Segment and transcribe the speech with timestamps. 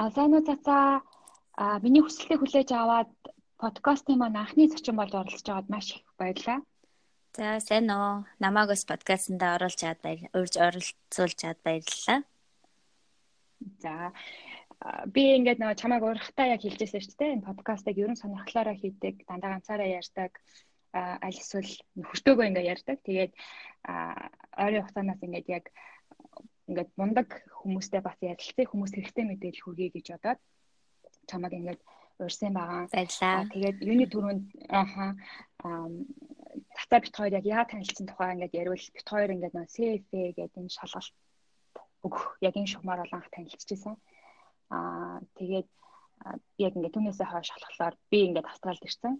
[0.00, 0.08] Уу
[0.48, 1.04] цацаа.
[1.84, 3.12] Миний хүсэлтээ хүлээж аваад
[3.60, 6.64] подкастын маань анхны зочин болж оролцож байгаад маш их баярлалаа.
[7.36, 8.24] За сайн уу.
[8.40, 12.24] Намааг бас подкастт оруулж чад баяр урьж оролцуулж чад баярлалаа.
[13.84, 14.16] За
[15.12, 17.34] би ингээд нөгөө чамайг урахтаа яг хэлжсэн шүү дээ.
[17.36, 20.32] Энэ подкастыг ерөн сонирхлоороо хийдэг, дандаа ганцаараа ярьдаг,
[20.96, 21.76] аль эсвэл
[22.08, 22.96] хүртээгөө ингээд ярьдаг.
[23.04, 23.32] Тэгээд
[24.64, 25.64] ойрын хугацаанаас ингээд яг
[26.70, 27.28] ингээд мундаг
[27.60, 30.40] хүмүүстэй бас ярилцсан хүмүүс хэрэгтэй мэдээлэл хүргэе гэж бодоод
[31.26, 31.80] чамайг ингээд
[32.22, 32.86] урьсан байгаа.
[32.94, 33.48] Баярлаа.
[33.50, 35.06] Тэгээд юуны түрүүнд ааха
[36.78, 40.60] тата бит хоёр яг яа танилцсан тухай ингээд ярил бит хоёр ингээд нөө CFA гэдэг
[40.60, 41.14] энэ шалгалт
[42.06, 43.94] өгөх яг энэ шугамар бол анх танилцчихсан.
[44.70, 45.68] Аа тэгээд
[46.66, 49.14] яг ингээд түүнээсээ хойш шалгалаар би ингээд австралид ирсэн.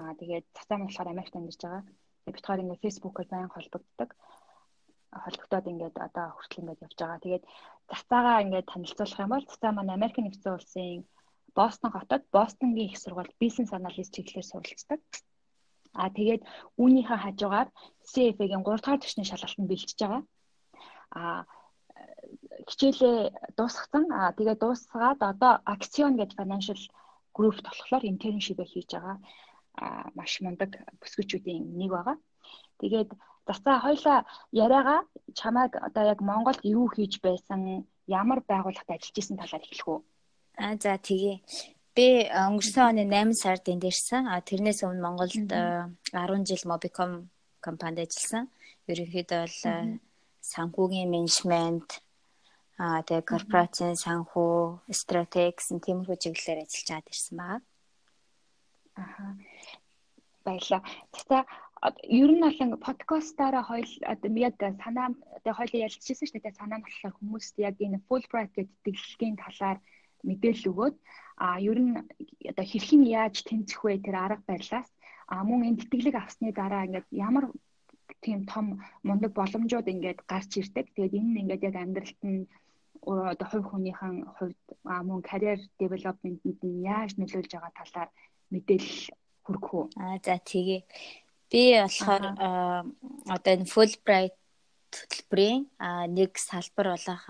[0.00, 1.82] Аа тэгээд цацаа болохоор Америкт амьдарч байгаа.
[2.26, 4.10] Бит хоёр ингээд фэйсбүүкээр байн холбогддог
[5.22, 7.24] холбогдоод ингээд одоо хүртэл ингээд явж байгаа.
[7.24, 7.44] Тэгээд
[7.90, 11.04] цацаагаа ингээд танилцуулах юм бол цацаа маань Америк нэгдсэн улсын
[11.54, 15.00] Бостон хотод Бостонгийн их сургуульд бизнес анализ чиглэлээр суралцдаг.
[15.94, 16.42] Аа тэгээд
[16.82, 17.68] үүнийхээ хажуугаар
[18.10, 20.22] CFA-гийн 3 дахь түвшний шалгалтанд бэлтжиж байгаа.
[21.20, 21.40] Аа
[22.68, 23.18] хичээлээ
[23.58, 24.04] дуусгасан.
[24.18, 26.80] Аа тэгээд дуусгаад одоо акцион гэдэг financial
[27.36, 29.16] group болохоор internship-ийг хийж байгаа.
[29.84, 32.16] Аа маш мундаг бүсгүүчүүдийн нэг байгаа.
[32.82, 33.10] Тэгээд
[33.46, 35.00] За хоёлаа яриагаа
[35.36, 40.00] чамайг одоо яг Монголд юу хийж байсан, ямар байгууллагад ажиллаж исэн талаар эхлэх үү?
[40.64, 41.44] Аа за тэгье.
[41.94, 44.26] Би өнгөрсөн оны 8 сард энд ирсэн.
[44.32, 47.28] А тэрнээс өмнө Монголд 10 жил Mobicom
[47.60, 48.48] компанид ажилласан.
[48.88, 50.00] Ерөнхийдөө бол
[50.40, 52.00] санхүүгийн менежмент
[52.80, 57.64] аа тэгээ корпорацийн санхүү, стратеги гэсэн тиймэрхүү чиглэлээр ажиллаж чад ирсэн байна.
[58.98, 59.24] Аха.
[60.44, 60.82] Баярлалаа.
[61.28, 61.46] За
[62.20, 63.92] ер нь бол подкастаараа хоёул
[64.46, 64.54] яг
[64.84, 69.36] санаа одоо хоёул ярилцчихсан шүү дээ санаа нь болохоор хүмүүст яг энэ Fulbright гэдэг дэлгэхийн
[69.44, 69.78] талаар
[70.28, 70.96] мэдээлэл өгөөд
[71.44, 71.94] а ер нь
[72.50, 74.88] одоо хэрхэн яаж тэнцэх вэ тэр арга барилаас
[75.28, 77.44] а мөн энэ тэтгэлэг авсны дараа ингээд ямар
[78.24, 78.66] тийм том
[79.06, 80.86] мундаг боломжууд ингээд гарч ирдэг.
[80.96, 82.48] Тэгээд энэ нь ингээд яг амьдралд нь
[83.04, 84.60] одоо хувь хүнийхэн хувьд
[85.08, 88.10] мөн карьер девелопментэнд нь яаж нөлөөлж байгаа талаар
[88.52, 89.00] мэдээлэл
[89.44, 89.84] хүргэх үү?
[90.00, 90.80] Аа за тэгээ
[91.50, 92.24] Би болохоор
[93.34, 94.36] одоо энэ Fulbright
[94.94, 95.68] хөтөлбөрийн
[96.16, 97.24] нэг салбар болох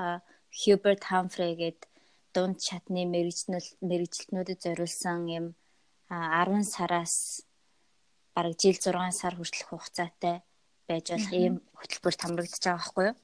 [0.60, 1.80] Hubert Humphrey гээд
[2.34, 5.46] дунд шатны мэрэгжнэл мэрэгжилтнүүдэд зориулсан юм
[6.10, 7.46] 10 сараас
[8.34, 10.36] бараг жил 6 сар хүртэлх хугацаатай
[10.88, 13.16] байж болох ийм хөтөлбөрт хамрагдаж байгаа байхгүй юу.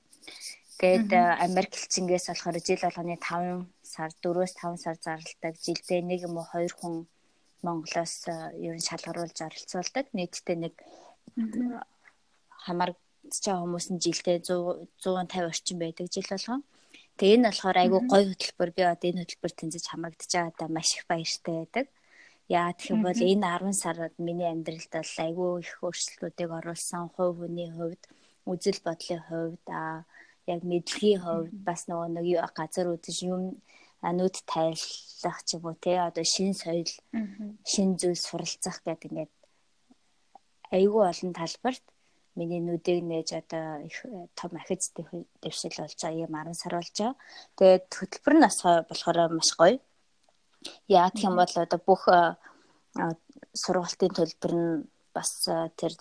[0.80, 1.10] Тэгээд
[1.46, 6.46] Америк элчингээс болохоор жил болгоны 5 сар 4-өөс 5 сар зарлалдаг жилдээ нэг юм уу
[6.54, 6.94] 2 хүн
[7.62, 8.34] Монголоос э,
[8.66, 10.06] ер нь шалгаруулж оролцуулдаг.
[10.16, 10.74] Нийтдээ нэг
[12.64, 12.96] хамаарч
[13.44, 16.62] байгаа хүмүүс нь жилдээ 100 150 орчим байдаг жил болгон.
[17.16, 18.70] Тэгээ энэ болохоор айгүй гоё хөтөлбөр.
[18.76, 21.86] Би одоо энэ хөтөлбөр тэнцэж хамрагдаж байгаадаа маш их баяртай байдаг.
[22.48, 27.12] Яа гэх юм бол энэ 10 сард миний амьдралд бол айгүй их өөрчлөлтүүдийг оруулсан.
[27.14, 28.02] Хувь хүний хувьд,
[28.50, 30.08] үзэл бодлын хувьд аа
[30.50, 32.26] яг мэдлэгийн хувьд бас нөгөө нэг
[32.58, 33.60] газар үзэж юм
[34.02, 36.88] нүд тайлах ч юм уу те одоо шин соёл
[37.72, 39.32] шин зүйл суралцах гэдэг ингээд
[40.76, 41.84] айгүй олон талбарт
[42.36, 43.98] миний нүдийг нээж одоо их
[44.38, 44.92] том ахиц
[45.42, 47.14] дэвшил болж байгаа юм 10 сар болж байгаа.
[47.56, 49.76] Тэгээд хөтөлбөр нь бас болохоор маш гоё.
[50.88, 52.02] Яа гэх юм бол одоо бүх
[53.62, 54.70] сургалтын төлбөр нь
[55.12, 55.30] бас
[55.76, 55.92] тэр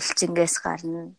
[0.00, 1.14] элчингээс гарна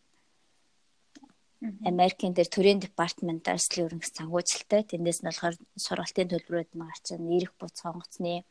[1.90, 4.82] Америкийн дээр төрийн департаментаас л ерөнх санхүүжилттэй.
[4.90, 7.36] Тэндээс нь болохоор сургалтын төлбөрүүд нь гарч ирнэ.
[7.38, 8.42] Ирэх буц сонгоцны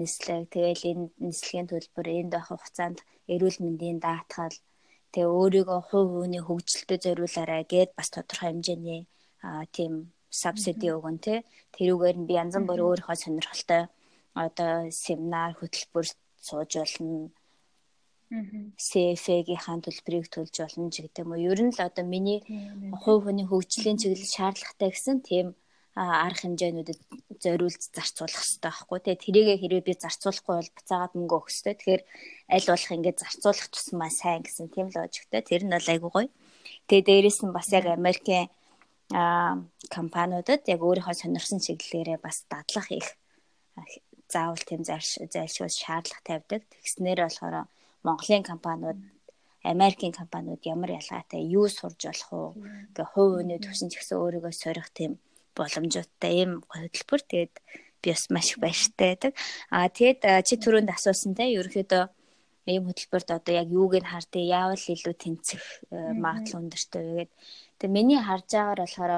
[0.00, 0.48] нислэг.
[0.52, 2.98] Тэгээл энэ нислэгийн төлбөр энд байх хугацаанд
[3.32, 4.56] эрүүл мэндийн даатгал
[5.12, 9.02] тэгээ өөрийгөө хувь хүний хөгжилтөд зориулаарай гэд бас тодорхой хэмжээний
[9.74, 9.92] тийм
[10.40, 11.34] сабсиди өгөн тэ
[11.74, 13.82] тэрүүгээр нь би янз бүр өөрийнхөө сонирхолтой
[14.44, 16.06] одоо семинар хөтөлбөр
[16.46, 17.32] сууж болно
[18.30, 21.44] CFA-гийн төлбөрийг төлж болно ч гэдэг юм уу.
[21.46, 22.42] Ер нь л одоо миний
[23.02, 25.46] хувь хүний хөгжлийн чиглэл шаардлагатай гэсэн тийм
[25.96, 27.00] арга хэмжээнүүдэд
[27.40, 29.16] зориулж зарцуулах хэрэгтэй байхгүй тий.
[29.16, 31.74] Тэрийгэ хэрвээ би зарцуулахгүй бол буцаагаад мөнгө өгөх хэрэгтэй.
[31.80, 32.02] Тэгэхээр
[32.52, 35.40] аль болох ингээд зарцуулах тусмаа сайн гэсэн тийм логиктэй.
[35.40, 36.28] Тэр нь бол айгуу гоё.
[36.84, 38.52] Тэгээ дээрэс нь бас яг Америкийн
[39.14, 39.56] а
[39.88, 43.08] компаниудад яг өөрийнхөө сонирхсан чиглэлээрээ бас дадлах их
[44.28, 46.62] заавал тийм зайлшгүй шаардлага тавьдаг.
[46.68, 47.70] Тэгснээр болохоор
[48.06, 48.98] Монголын компаниуд
[49.74, 52.48] Америкийн компаниуд ямар ялгаатай юу сурж болох уу
[52.94, 55.18] гэ хувь хүний төвшин ч гэсэн өөрийгөө сорих тийм
[55.58, 57.54] боломжтой ийм хөтөлбөр тэгээд
[58.02, 59.32] би бас маш их баяртай байдаг.
[59.74, 62.04] Аа тэгээд чи түрүүнд асуусан те ерөөхдөө
[62.70, 67.34] ийм хөтөлбөрт одоо яг юуг нь хардыг яавал илүү тэнцэх магадлал өндөртэй вэ гэдэг.
[67.78, 69.12] Тэгээд миний харж байгаагаар болохоор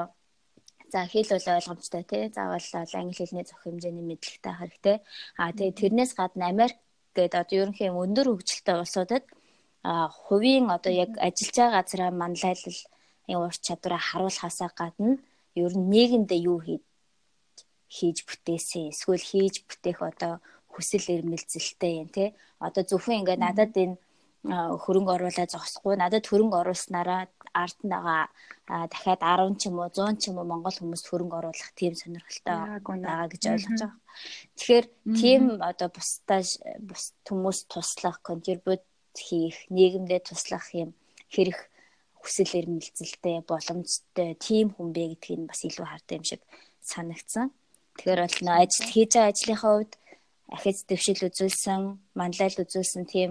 [0.88, 2.32] За хэл бол ойлгомжтой тий.
[2.32, 2.64] Заавал
[2.96, 4.96] англи хэлний зөв хэмжээний мэдлэгтэй хэрэгтэй.
[5.37, 6.81] А тэгээ тэрнээс гадна Америк
[7.24, 9.24] гэдэг одоо ерөнхийн өндөр хөгжилтэй улсуудад
[10.22, 12.78] хувийн одоо яг ажиллаж байгаа газраа манлайлал
[13.44, 15.12] ур чадвараа харуулхаасаа гадна
[15.64, 16.84] ер нь нийгэмдээ юу хийж
[17.96, 20.32] хийж бүтээсэн эсвэл хийж бүтээх одоо
[20.72, 22.28] хүсэл эрмэлзэлтэй юм тий
[22.66, 23.96] одоо зөвхөн ингээд надад энэ
[24.46, 25.99] хөрөнгө оруулаад зогсохгүй.
[25.99, 28.31] Надад хөрөнгө оруулснараа ард нь байгаа
[28.93, 32.79] дахиад 10 ч юм уу 100 ч юм уу монгол хүмүүст хөрөнгө оруулах тийм сонирхолтой
[32.87, 33.99] байгаа гэж ойлгож байгаа.
[34.56, 34.87] Тэгэхээр
[35.19, 36.40] тийм одоо бусдаа
[36.88, 38.85] бус хүмүүс туслах, контрибут
[39.19, 40.94] хийх, нийгэмдээ туслах юм
[41.35, 41.58] хэрэг
[42.23, 46.43] хүсэл эрмэлзэлтэй, боломжтой тийм хүн бэ гэдгийг бас илүү хартай юм шиг
[46.82, 47.50] санагдсан.
[47.99, 49.93] Тэгэхээр бол нөө ажил хийж байгаа ажлынхаа хувьд
[50.56, 51.82] ахиц дэвшил үзүүлсэн,
[52.14, 53.31] манлайл үзүүлсэн тийм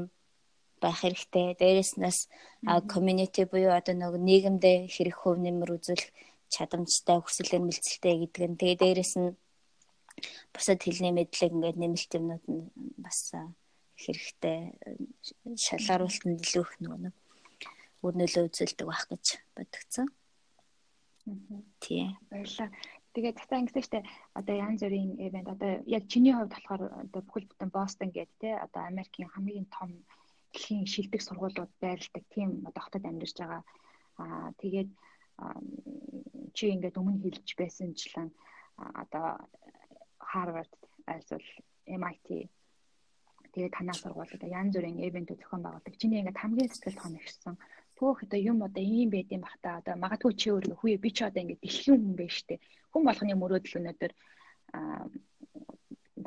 [0.82, 1.58] байх хэрэгтэй.
[1.60, 2.18] Дээрээс нас
[2.92, 6.10] community буюу одоо нэг нийгэмдээ хэрэг хөв нэмэр үзүүлэх
[6.54, 9.36] чадамжтай хүсэл эрмэлзэлтэй гэдэг нь тэгээ дээрээс нь
[10.54, 12.64] бусад хэлний мэдлэг ингээд нэмэлт юмнууд нь
[12.98, 13.36] бас
[13.98, 14.58] хэрэгтэй
[15.66, 17.12] шалгаруултанд илүү их нөгөө
[18.06, 19.26] үр нөлөө үзүүлдэг байх гэж
[19.58, 20.08] бодогцсон.
[21.82, 22.16] Тий.
[22.30, 22.70] Баярлалаа.
[23.14, 24.02] Тэгээд татаа ингэсэжтэй
[24.38, 28.50] одоо янз бүрийн ивент одоо яг чиний хувьд болохоор одоо бүхэл бүтэн Бостон гэдэг те
[28.62, 29.90] одоо Америкийн хамгийн том
[30.54, 33.64] дэлхийн шилдэг сургуулиуд байрладаг тийм одоо хотод амьдарч байгаа.
[34.22, 34.90] Аа тэгээд
[36.56, 38.30] чи ингээд өмнө хэлж байсанчлан
[38.78, 39.28] одоо
[40.32, 40.74] Harvard
[41.06, 41.48] эсвэл
[41.86, 42.28] MIT
[43.54, 45.94] тэгээд танаа сургуулиуд янз бүрийн ивентүүд зохион байгуулдаг.
[46.02, 47.56] Чиний ингээд хамгийн сэтгэл хоногшсон
[47.98, 51.10] төөх одоо юм одоо ийм байд юм бах та одоо магадгүй чи өөрөө хүүе би
[51.10, 52.60] ч одоо ингээд дэлхийн хүн байж тээ.
[52.94, 54.12] Хүн болгоны мөрөөдөл өнөөдөр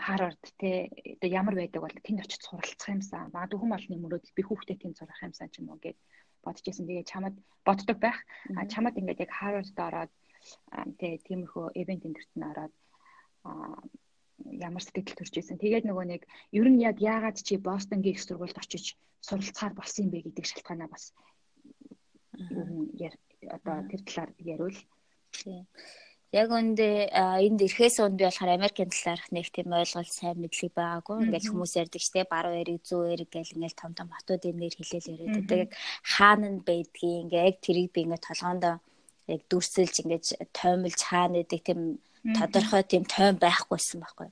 [0.06, 3.30] Харвард те одоо ямар байдаг бол тэнд очиж суралцах юмсан.
[3.34, 5.98] Магадгүй хүм олны мөрөөдөл би хүүхдээ тэнд сурах юмсан ч юм уу гэд
[6.44, 6.88] бодож исэн.
[6.88, 7.36] Тэгээ чамд
[7.66, 8.18] боддог байх.
[8.58, 10.12] А чамд ингээд яг Харвардд ороод
[11.00, 12.74] те тиймэрхүү ивент эндэрт нь ороод
[14.66, 15.60] ямар сэтгэл төрж исэн.
[15.60, 16.22] Тэгээд нөгөө нэг
[16.58, 20.88] ер нь яг яагаад чи Бостонгийн их сургуульд очиж суралцахаар болсон юм бэ гэдэг шалтгаанаа
[20.88, 21.12] бас
[22.40, 22.88] ер нь
[23.56, 24.78] одоо тэр талаар яриул.
[25.36, 25.68] Тийм
[26.30, 31.16] яг үндэ энд ирэхээс өмнө би болохоор Америкийн талаарх нэг тийм ойлголт сайн мэдлэг байгаагүй.
[31.26, 35.10] Ингээл хүмүүс ярьдаг штэ баруун эрэг зүүн эрэг гэл ингээл том том хотуудын нэр хэлээл
[35.10, 35.58] яриад байдаг.
[35.66, 35.70] Яг
[36.06, 38.74] хаана нь байдгийг ингээ яг тэрийг би ингээ толгоондоо
[39.34, 41.80] яг дүрсэлж ингээд тоймлж хаана гэдэг тийм
[42.38, 44.30] тодорхой тийм тойм байхгүйсэн байхгүй.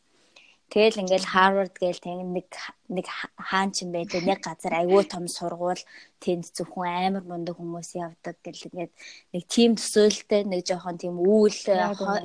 [0.69, 2.53] Тэгэл ингээл Harvard гээл тэг нэг
[2.93, 3.07] нэг
[3.41, 5.81] хаан ч юм байдаг нэг газар айгүй том сургууль
[6.21, 8.93] тэнд зөвхөн амар мундаг хүмүүс явдаг гэл ингээд
[9.33, 11.57] нэг тим төсөөлтөй нэг жоохон тийм үүл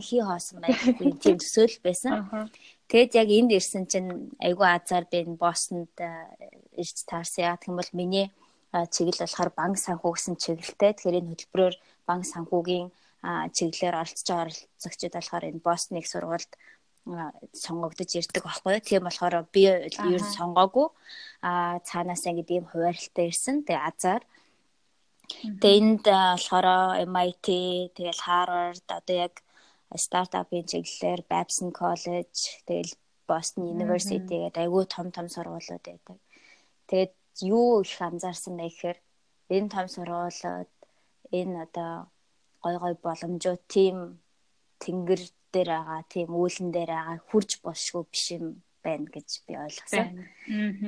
[0.03, 2.51] хий хоосон байхгүй тим төсөөл байсан.
[2.91, 5.95] Тэгэд яг энд ирсэн чинь айгүй азар би Босонд
[6.75, 7.47] ирж таарсан.
[7.47, 8.27] Яг тийм бол миний
[8.75, 10.91] чиглэл болохоор банк санхүү гэсэн чиглэлтэй.
[10.91, 12.91] Тэгэхээр энэ хөтөлбөрөөр банк санхүүгийн
[13.55, 16.51] чиглэлээр оролцож байгаа оролцогчид болохоор энэ Бостоныг сургуульд
[17.05, 18.79] сонгогдож ирдэг байхгүй.
[18.79, 20.87] Тийм болохоор би ер нь сонгоогүй.
[21.43, 23.67] Аа цаанаас ингэ ийм хуваарлалтай ирсэн.
[23.67, 24.21] Тэгээ азар.
[25.61, 26.67] Тэгээ энд болохоор
[27.03, 27.47] MIT,
[27.95, 29.43] тэгэл Harvard одоо яг
[29.95, 32.93] стартапын чиглэлээр Babson College, тэгэл
[33.27, 36.17] Boston University гэдэг айгүй том том сургуулиуд байдаг.
[36.87, 38.97] Тэгээд юу их анзаарсан бэ гэхээр
[39.55, 40.71] энэ том сургуулиуд
[41.31, 41.91] энэ одоо
[42.63, 44.19] гой гой боломжууд тийм
[44.83, 45.21] тэнгэр
[45.53, 48.45] дээр байгаа тийм үүлэн дээр байгаа хурж бошгүй биш юм
[48.83, 50.07] байна гэж би ойлгосон.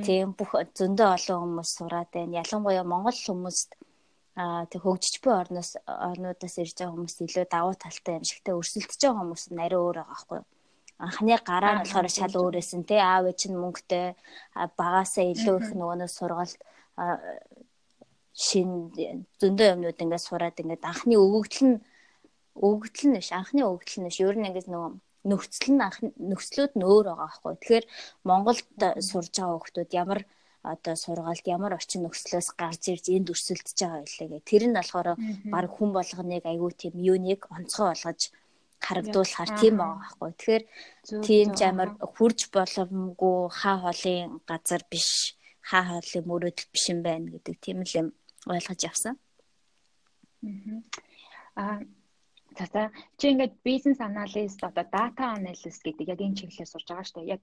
[0.05, 2.41] Тийм бүх зөндөө олон хүмүүс сураад байна.
[2.43, 3.77] Ялангуяа монгол хүмүүст
[4.35, 8.99] аа тэг хөгжиж буй орноос орнуудаас ирж байгаа хүмүүс илүү давуу талтай юм шигтэй өрсөлдөж
[8.99, 10.47] байгаа хүмүүс нарийн өөр байгаа байхгүй юу?
[10.97, 14.15] анхны гараа нь болохоор шал өөрөөсөн тий аав ээж нь мөнгөтэй
[14.79, 16.59] багасаа илүү их нөгөөнөөс сургалт
[18.45, 18.69] шин
[19.39, 21.77] зөндөө юмнууд ингээд сураад ингээд анхны өгөгдөл нь
[22.55, 24.91] өгөгдөл нь биш анхны өгөгдөл нь биш ер нь ингээд нөгөө
[25.29, 27.53] нөхцөл нь анх нөхцлүүд нь өөр байгаа байхгүй.
[27.57, 27.85] Тэгэхээр
[28.29, 28.61] Монголд
[29.09, 30.19] сурж байгаа хүмүүс ямар
[30.65, 34.49] одоо сургаалт ямар орчин нөхцлөөс гарч ирж энд өрсөлдөж байгаа байлээ гэх.
[34.49, 35.09] Тэр нь болохоор
[35.53, 38.21] баг хүн болгоныг айгүй тийм юуник онцгой болгож
[38.85, 40.29] харагдуулахар тийм байгаа байхгүй.
[40.33, 40.63] Тэгэхээр
[41.25, 45.37] тийм ч амар хурж боломгүй хаа хоолын газар биш,
[45.69, 48.07] хаа хоолын мөрөөдөл биш юм байна гэдэг тийм л юм
[48.49, 49.15] ойлгож явсан.
[51.55, 51.81] Аа
[52.57, 57.07] За за чи ингээд бизнес аналист одоо дата аналист гэдэг яг энэ чиглэлээр сурж байгаа
[57.07, 57.33] шүү дээ.
[57.35, 57.41] Яг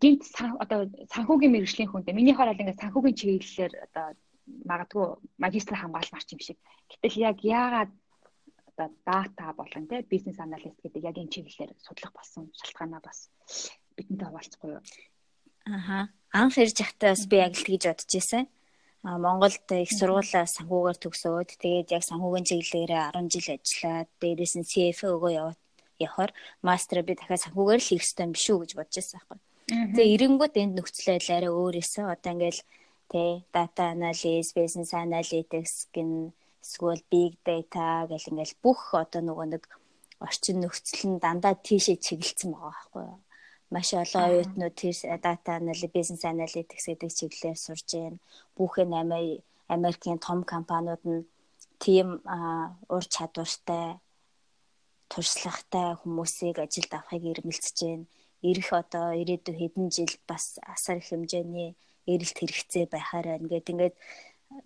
[0.00, 0.22] гинт
[0.64, 0.80] одоо
[1.14, 4.06] санхүүгийн мэрэгжлийн хүнтэй миний хоорол ингээд санхүүгийн чиглэлээр одоо
[4.68, 5.06] магадгүй
[5.44, 6.58] магистр хамгаалмарч юм шиг.
[6.90, 7.92] Гэтэл яг яагаад
[8.68, 13.18] одоо дата болон те бизнес аналист гэдэг яг энэ чиглэлээр судлах болсон шалтгаанаа бас
[13.96, 14.82] бидэнтэй хуваалцахгүй юу?
[15.64, 16.08] Аха.
[16.32, 18.44] Анх ирж явахдаа бас би яг л тэгж бодож байсан.
[19.04, 25.52] Монголд их сургуулаа санхүүгээр төгсөөд тэгээд яг санхүүгийн чиглэлээрээ 10 жил ажиллаад дээрээс нь CFO-гоо
[26.00, 26.32] явахаар
[26.64, 29.38] мастер би дахиад санхүүгээр л хийх ёстой юм биш үү гэж бодож байсан байхгүй.
[29.92, 32.00] Тэгээ эренгүүд энд нөхцөл байдал арай өөр эсэ.
[32.00, 32.60] Одоо ингээл
[33.12, 36.32] тэ data analysis, business analytics гин
[36.64, 39.64] эсвэл big data гэл ингээл бүх одоо нөгөө нэг
[40.24, 43.20] орчин нөхцөл нь дандаа тийшээ чиглэлсэн байгаа байхгүй юу.
[43.70, 48.18] Маш олон оюутнууд тэр data analysis, business analytics гэдэг чиглэлээр сурж байна.
[48.56, 48.90] Бүхэн
[49.68, 51.26] Америкийн том компаниуд нь
[51.78, 52.20] тийм
[52.88, 53.98] ур чадвартай
[55.08, 58.06] туршлагатай хүмүүсийг ажилд авахыг эрмэлзэж байна
[58.44, 61.70] ирэх одоо ирээдүйн хэдэн жил бас асар их хэмжээний
[62.04, 63.96] эрэлт хэрэгцээ байхаар байна гэд ингээд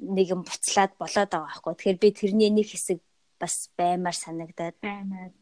[0.02, 1.74] нэгэн буцлаад болоод байгаа байхгүй.
[1.78, 2.98] Тэгэхээр би тэрний нэг хэсэг
[3.40, 5.32] бас баймаар санагдаад баймаар.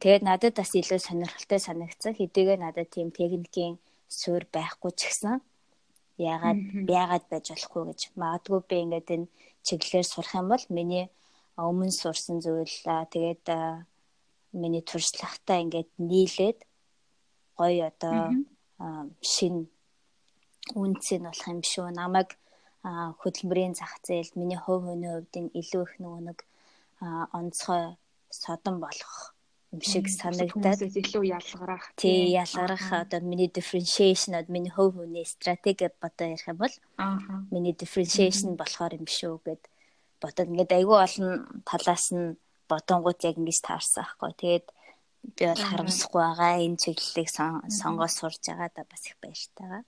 [0.00, 2.14] Тэгээд надад бас илүү сонирхолтой санагдсан.
[2.14, 5.42] Хэдийгээр надад тийм техникийн суурь байхгүй ч гэсэн
[6.18, 9.30] яагаад яагаад байж болохгүй гэж магадгүй би ингээд энэ
[9.66, 11.06] чиглэлээр сурах юм бол миний
[11.58, 12.76] өмнө сурсан зүйл
[13.14, 13.46] тэгээд
[14.54, 16.58] миний туршлагатай ингээд нийлээд
[17.58, 18.30] гоё одоо
[19.22, 19.66] шин
[20.74, 21.90] үнцэн болох юм шүү.
[21.90, 22.30] Намайг
[23.20, 26.38] хөдөлмөрийн зах зээлд миний хувь хүний хувьд илүү их нөгөө нэг
[27.32, 27.96] онцгой
[28.30, 29.34] содон болох
[29.74, 30.80] юм шиг санагдаад.
[30.82, 31.84] илүү ялгарах.
[31.98, 32.84] Тий, ялгарах.
[32.92, 36.74] Одоо миний differentiation одоо миний хувь хүний стратеги бодоо ярих юм бол
[37.50, 39.62] миний differentiation болохоор юм шүү гэд
[40.22, 41.30] бодоод ингээд айгүй олон
[41.66, 42.38] талаас нь
[42.70, 44.32] бодонгууд яг ингэж таарсан аахгүй.
[44.38, 44.66] Тэгээд
[45.36, 46.62] би бол харамсахгүй байгаа.
[46.62, 47.28] Энэ чиглэлийг
[47.80, 48.70] сонгоод сурж байгаа.
[48.76, 49.82] Да бас их баяртай байгаа.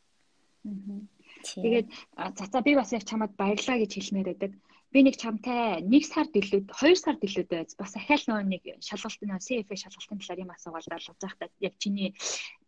[1.47, 1.89] Тэгээд
[2.37, 4.53] за за би бас яг чамд баярлаа гэж хэлмээр байдаг.
[4.93, 7.75] Би нэг чамтай нэг сар дэлүүд, хоёр сар дэлүүд байц.
[7.75, 12.15] Бас ахаал нөө нэг шалгалт нөө CFA шалгалтын талаар юм асуугаал болж байхдаа яг чиний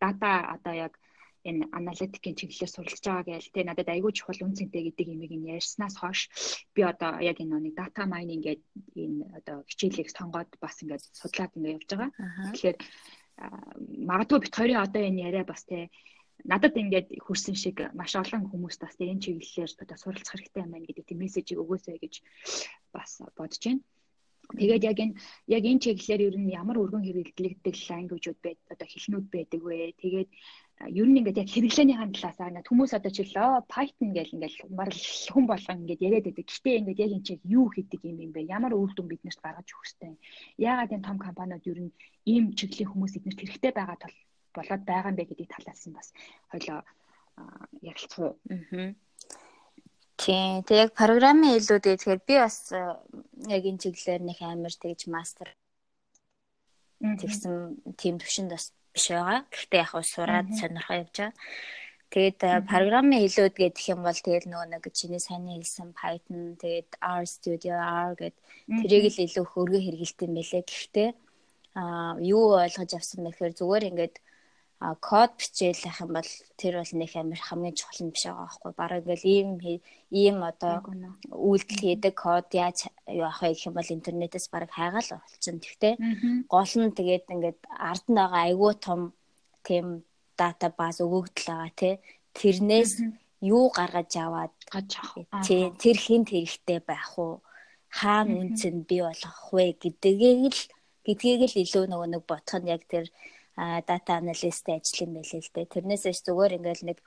[0.03, 0.95] дата одоо яг
[1.47, 5.51] энэ аналитикийн чиглэлээр суралцж байгаа гээл те надад айгүй чухал үн цэнтэй гэдэг имийг нь
[5.55, 6.21] ярьснаас хойш
[6.75, 8.67] би одоо яг энэ нэг дата майнинг гэдэг
[8.99, 12.11] энэ одоо хичээлийг сонгоод бас ингээд судлаад ингээд явж байгаа.
[12.53, 12.79] Тэгэхээр
[14.11, 15.89] магадгүй бит хоёрын одоо энэ яриа бас те
[16.45, 20.87] надад ингээд хүрсэн шиг маш олон хүмүүс бас энэ чиглэлээр одоо суралцах хэрэгтэй юм байна
[20.87, 22.15] гэдэг тийм мессежийг өгөөсэй гэж
[22.95, 23.83] бас бодож байна.
[24.49, 25.15] Тэгээд яг энэ
[25.57, 29.93] яг энэ чиглэлээр ер нь ямар өргөн хэрэглэгддэг language-ууд байд одоо хэлнүүд байдаг вэ?
[30.01, 30.31] Тэгээд
[31.01, 35.03] ер нь ингээд яг хэрэглээнийхэн талаас аа хүмүүс одоо жишээ Python гэл ингээд барал
[35.33, 36.47] хүн болгон ингээд яриад байдаг.
[36.49, 38.49] Гэхдээ ингээд яг энэ чиг юу хийдэг юм юм бэ?
[38.57, 40.19] Ямар үр дүн биднэрт гаргаж өгөх ёстой юм?
[40.57, 41.93] Яагаад энэ том компаниуд ер нь
[42.33, 44.17] ийм чиглийн хүмүүс эднэрт хэрэгтэй байгаа тул
[44.59, 46.09] болоод байгаа юм бэ гэдэг талаас нь бас
[46.51, 46.83] хоёлоо
[47.83, 48.35] ярилцах уу?
[48.51, 48.93] Аа.
[50.19, 50.67] Тийм.
[50.67, 55.55] Тэг яг програмын хэлүүд тэгэхээр би бас яг энэ чиглэлээр нэг амар тэгж мастер
[56.99, 59.47] тэгсэн тийм төвшөнд бас биш байгаа.
[59.47, 61.35] Гэхдээ яг сураад сонирхоо явж байгаа.
[62.09, 67.23] Тэгээд програмын хэлүүд гэдэг юм бол тэгэл нөгөө нэг чиний сайн хэлсэн Python тэгээд R
[67.29, 68.37] Studio R гэд
[68.81, 70.65] тэрийг л илүү хөргө хэрэгэлт юм байлээ.
[70.67, 71.11] Гэхдээ
[71.79, 74.15] а юу ойлгож авсан бэ гэхээр зүгээр ингээд
[74.79, 78.73] код бичээл ах юм бол тэр бол нэг амир хамгийн чухал юм биш байгаа байхгүй.
[78.79, 79.49] Бараг ингээл ийм
[80.15, 80.87] ийм одоо
[81.35, 85.65] үйлдэл хийдэг код яаж явах вэ гэх юм бол интернетээс бараг хайгаал болчихно.
[85.67, 85.95] Тэгтээ
[86.47, 89.01] гол нь тэгээд ингээд ард нь байгаа айгүй том
[89.67, 89.87] тийм
[90.39, 91.95] дата баз өгөгдөл байгаа тий
[92.39, 92.93] тэрнээс
[93.43, 94.55] юу гаргаж аваад
[95.43, 97.43] тий тэр хинт хэрэгтэй байх уу?
[97.91, 99.75] Хаана үнц нь бий болох вэ?
[99.83, 100.63] Гэдгийг л
[101.03, 103.11] гэдгийг л илүү нөгөө нэг бодох нь яг тэр
[103.59, 105.73] дата аналисттэй ажил юм байлээ л дээ.
[105.75, 106.99] Тэрнээсээ зүгээр ингээл нэг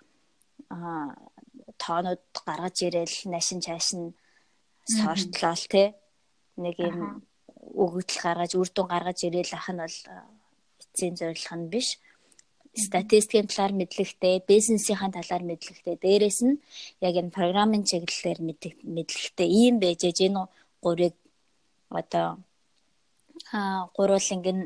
[1.80, 4.14] тоонууд гаргаж ирээл нашин чаашин
[4.84, 5.96] сортлол те
[6.60, 7.24] нэг юм
[7.84, 9.98] өгөгдөл гаргаж үр дүн гаргаж ирээл ах нь бол
[10.82, 11.90] эцсийн зорилго нь биш.
[12.72, 16.56] Статистикийн талаар мэдлэгтэй, бизнесийн талаар мэдлэгтэй, дээрэс нь
[17.04, 18.40] яг энэ програмын чиглэлээр
[18.96, 19.48] мэдлэгтэй.
[19.48, 20.48] Ийм байж энэ
[20.84, 21.16] гурыг
[21.92, 22.40] одоо
[23.52, 24.64] а гурвууланг нь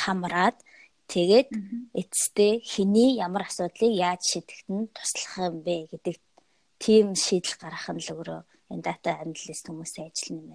[0.00, 0.56] хамраад
[1.06, 1.48] Тэгээд
[1.94, 6.16] эцэстээ хэний ямар асуудлыг яаж шийдэхэд нь туслах юм бэ гэдэг
[6.82, 8.40] тийм шийдэл гаргах нь л өөрөө
[8.74, 10.46] энэ дата аналист хүмүүсийн ажил юм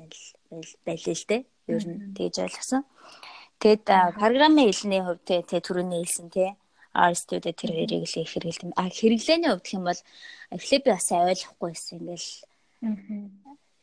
[0.85, 1.41] байлээ л дээ.
[1.71, 2.83] Ер нь тэгж ойлгосон.
[3.63, 3.85] Тэгэд
[4.19, 6.59] програмын хэлний хувьд те түрүүний хэлсэн те
[6.91, 8.75] R studio тэр хоёрыг л их хэрэгэлдэм.
[8.75, 10.01] А хэрэглээний хувьд юм бол
[10.51, 12.03] эхлээд би бас ойлгохгүй байсан.
[12.03, 12.29] Ингээл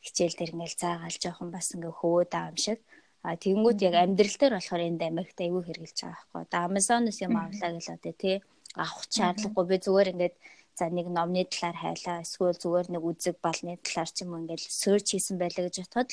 [0.05, 2.79] хичээл дээр ингээл заагаал жоохон бас ингээ хөвөөд байгаа юм шиг.
[3.21, 6.41] А тэгэнгүүт яг амьдрал дээр болохоор энд Америкт айгүй хэрглэж байгаа байхгүй.
[6.47, 8.35] Одоо Amazon-оос юм авлаа гэл одоо тий
[8.79, 10.35] авах шаардлагагүй би зүгээр ингээд
[10.79, 14.63] за нэг номны талаар хайлаа эсвэл зүгээр нэг үзэг балны талаар ч юм уу ингээд
[14.81, 16.09] search хийсэн байлаа гэж бодоход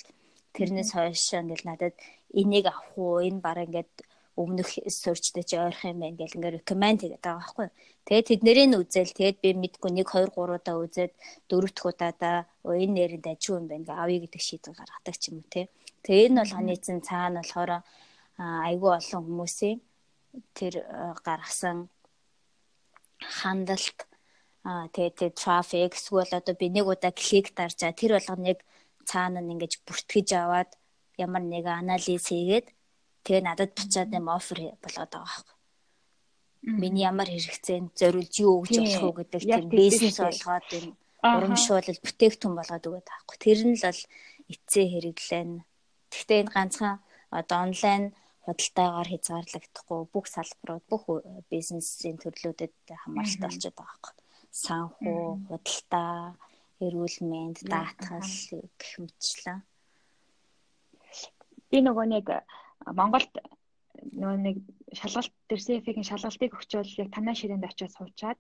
[0.57, 1.95] тэрнээс хойш ингээд надад
[2.41, 3.23] энийг авах уу?
[3.29, 3.93] Энэ бараг ингээд
[4.37, 7.69] өмнөх searchтэй чи ойрох юм байна гэл ингээд recommend хийгээд байгаа байхгүй.
[8.07, 9.17] Тэгээд тэднэрийн үзэл.
[9.17, 11.13] Тэгээд би мэдгүй 1 2 3 удаа үзээд
[11.49, 12.37] дөрөвдөх удаадаа
[12.67, 15.63] энэ нэрэнд ажиг юм байна гэ авъя гэдэг шийдэл гаргадаг ч юм уу те.
[16.07, 17.83] Тэгээ энэ бол ханицсан цаана болохоор
[18.39, 19.79] айгүй олон хүмүүсийн
[20.55, 20.75] тэр
[21.27, 21.91] гаргасан
[23.19, 23.99] хандалт
[24.95, 28.59] тэгээ трафик эсвэл одоо би нэг удаа клик дарж байгаа тэр болгоныг
[29.11, 30.71] цаана нь ингэж бүртгэж аваад
[31.19, 32.67] ямар нэг анализ хийгээд
[33.25, 35.55] тэгээ надад буцаад юм офер болгоод байгаа байхгүй.
[36.83, 42.55] Миний ямар хэрэгцээнд зориулж юу өгч болох уу гэдэг тийм бизнес болгоод энэ урамшуулал бүтээгдэхүүн
[42.59, 43.37] болгоод өгöd байхгүй.
[43.39, 44.03] Тэр нь л бол
[44.53, 45.51] эцсээ хэрэглэн.
[46.17, 46.97] Гэхдээ энэ ганцхан
[47.29, 48.05] одоо онлайн
[48.45, 51.05] худалдаагаар хязгаарлагдахгүй бүх салбарууд бүх
[51.53, 54.15] бизнесийн төрлүүдэд хамааралтай болчиход байгаа байхгүй.
[54.65, 56.17] Санхүү, худалдаа,
[56.87, 58.33] эрүүл мэнд, даатгал
[58.81, 59.61] гэх мэтчлэн.
[61.69, 62.27] Би нөгөө нэг
[62.99, 63.33] Монголд
[64.21, 64.57] нөгөө нэг
[64.99, 68.39] шалгалт дээр CF-ийн шалгалтыг өгчөөл яг танаа ширээнд очиод суучаад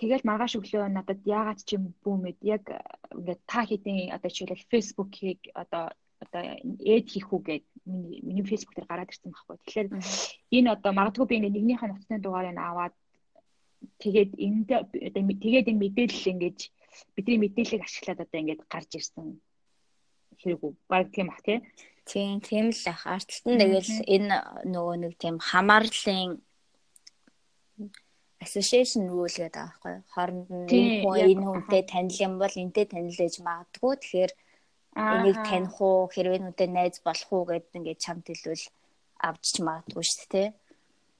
[0.00, 2.64] тэгэл маргааш өглөө надад яагаад ч юм бүүмэд яг
[3.14, 6.42] ингээд та хэдийн одоо жишээлбэл Facebook-ийг одоо одоо
[6.80, 9.56] эд хийх үү гэд миний миний фэйсбુક дээр гараад ирсэн байхгүй.
[9.60, 9.88] Тэгэхээр
[10.56, 12.94] энэ одоо магадгүй би нэгнийхээ нутгийн дугаарыг аваад
[14.02, 14.68] тэгээд энд
[15.44, 16.58] тэгээд энэ мэдээлэл ингэж
[17.14, 19.40] бидний мэдээллийг ашиглаад одоо ингээд гарч ирсэн
[20.40, 20.72] хэрэг үү?
[20.88, 21.60] Баг тийм ах тий.
[22.04, 23.04] Тийм, тийм л ах.
[23.06, 24.36] Арттан тэгэл энэ
[24.68, 26.40] нөгөө нэг тийм хамаарлын
[28.44, 29.94] association rule гэдэг аахгүй.
[30.12, 33.94] Хооронд нь энэ хүн энэ хүнтэй танил юм бол энтэй танил ээж магадгүй.
[33.96, 34.32] Тэгэхээр
[34.94, 38.64] энийг таних уу хэрвээ нүдэ найз болох уу гэдээ ингээд чамд хэлвэл
[39.18, 40.48] авч ч магадгүй шүү дээ.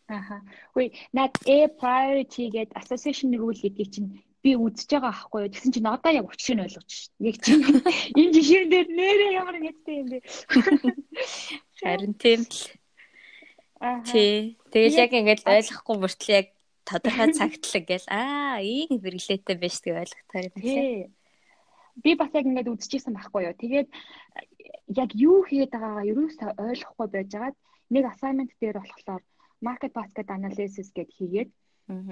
[0.09, 0.37] Аха.
[0.75, 4.11] Хөөе, над A priority гэдэг association rule гэдгийг чинь
[4.45, 5.52] би үзэж байгаа аахгүй юу.
[5.52, 7.12] Тэгсэн чинь одоо яг учрыг нь ойлгож шин.
[7.19, 7.64] Яг чинь
[8.21, 10.19] энэ жишээн дээр нэрээ ямар нэгтэй юм бэ?
[11.81, 12.61] Харин тийм л.
[13.81, 14.04] Аа.
[14.04, 14.61] Тий.
[14.71, 16.49] Тэгэл яг ингээд ойлгохгүй мөртлөө яг
[16.85, 21.09] тодорхой цагтлаг гэл аа ийм хэрэглээтэй байж тийг ойлгохтаар юм тий
[22.02, 23.54] би бас яг ингээд үзчихсэн байхгүй юу.
[23.54, 23.88] Тэгээд
[25.00, 27.56] яг юу хийгээд байгаагаа ерөөсөө ойлгохгүй байжгаад
[27.94, 29.22] нэг assignment дээр болохоор
[29.60, 31.50] market basket analysis гэд хийгээд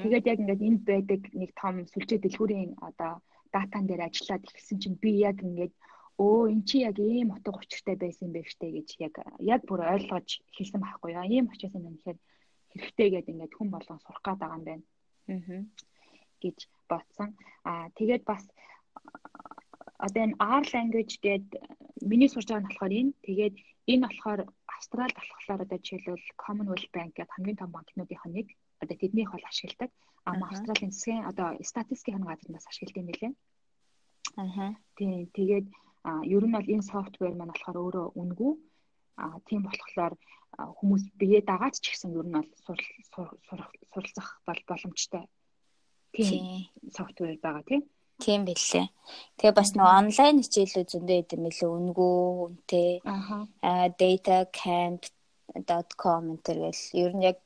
[0.02, 3.12] тэгээд яг ингээд энд байдаг нэг том сүлжээ дэлгүүрийн одоо
[3.54, 5.74] датан дээр ажиллаад ихсэн чинь би яг ингээд
[6.20, 9.80] өө эн чи яг ийм утга учиртай байсан юм бэ штэ гэж яг яг бүр
[9.94, 11.24] ойлгож хэлсэн байхгүй юу.
[11.26, 12.18] Ийм очиос юм гэхээр
[12.72, 14.84] хэрэгтэй гэдэг ингээд хүн болгон сурах гээд байгаа юм байна.
[15.32, 15.64] Аа
[16.42, 16.58] гэж
[16.90, 17.30] бодсон.
[17.64, 18.42] Аа тэгээд бас
[20.06, 21.46] одоо энэ R language гээд
[22.10, 23.54] миний сурж байгаа нь болохоор энэ тэгээд
[23.92, 24.40] энэ болохоор
[24.76, 28.46] Австралид болохоор одоо жишээлбэл Commonwealth Bank гэдэг хамгийн том банкнуудынх нь нэг
[28.82, 29.90] одоо тэднийх бол ашигладаг.
[30.30, 33.32] Ама Австралийн засгийн одоо статистикийн газар нас ашигладаг билээ.
[34.42, 34.74] Аа.
[34.98, 35.66] Тийм тэгээд
[36.34, 38.52] ер нь бол энэ софтвер маань болохоор өөрөө үнгүй.
[39.22, 40.14] Аа тийм болохоор
[40.78, 42.50] хүмүүс бие дагаад ч гэсэн ер нь бол
[43.92, 45.24] суралцах бол боломжтой.
[46.14, 47.82] Тийм софтвер байгаа тийм.
[48.20, 48.86] Тийм билээ.
[49.38, 52.90] Тэгээ бас нөгөө онлайн хичээлүүд зөндөө идэм билээ үнгүү үнтэй.
[53.62, 57.38] Аа datacamp.com гэл ер нь яг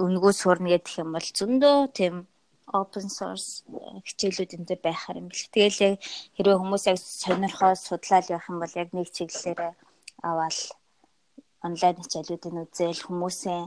[0.00, 2.14] үнгүү сурна гэдэг юм бол зөндөө тийм
[2.72, 3.64] open source
[4.08, 5.52] хичээлүүд энэ төр байхаар юм бэл.
[5.52, 5.94] Тэгээл яг
[6.36, 9.60] хэрвээ хүмүүс яг сонирхоод судлаад явах юм бол яг нэг чиглэлээр
[10.28, 10.58] аваад
[11.66, 13.64] онлайн хичээлүүдийг үзэл хүмүүсийн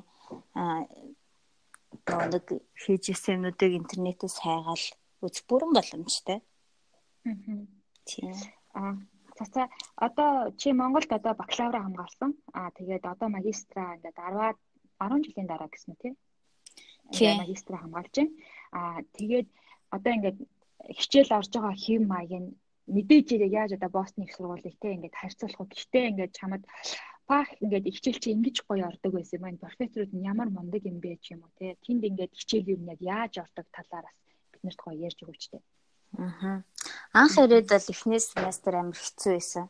[2.06, 2.46] нэг
[2.82, 4.86] хийж ирсэн юмнуудыг интернетээс хайгаал
[5.23, 6.39] үз бүрэн боломжтой.
[7.25, 7.36] Аа.
[8.06, 8.36] Тийм.
[8.73, 8.95] Аа
[9.38, 12.32] цацаа одоо чи Монголд одоо бакалавра хамгаалсан.
[12.54, 14.56] Аа тэгээд одоо магистра ингээд 10
[14.99, 16.13] 10 жилийн дараа гэсэн үү тий?
[17.15, 17.38] Тийм.
[17.43, 18.34] Магистра хамгаалж байна.
[18.80, 19.47] Аа тэгээд
[19.95, 20.38] одоо ингээд
[20.99, 22.49] хичээл орж байгаа хэв маяг нь
[22.95, 23.28] мэдээж
[23.60, 25.71] яаж одоо Бостны их сургуулийг те ингээд харьцуулах уу.
[25.73, 26.63] Гэхдээ ингээд чамд
[27.30, 29.58] пах ингээд хичээл чи ингэж гоё ордог байсан юм.
[29.58, 31.75] Профессорууд нь ямар мундаг юм бэ ч юм уу те.
[31.84, 34.17] Тэнд ингээд хичээл юм яг яаж ордог талаараас
[34.65, 35.62] биднэрт гоё ярьж өгөөч тээ.
[36.17, 36.63] Аа.
[37.13, 39.65] Анх ирээд бол эхний семестр амар хэцүү байсан.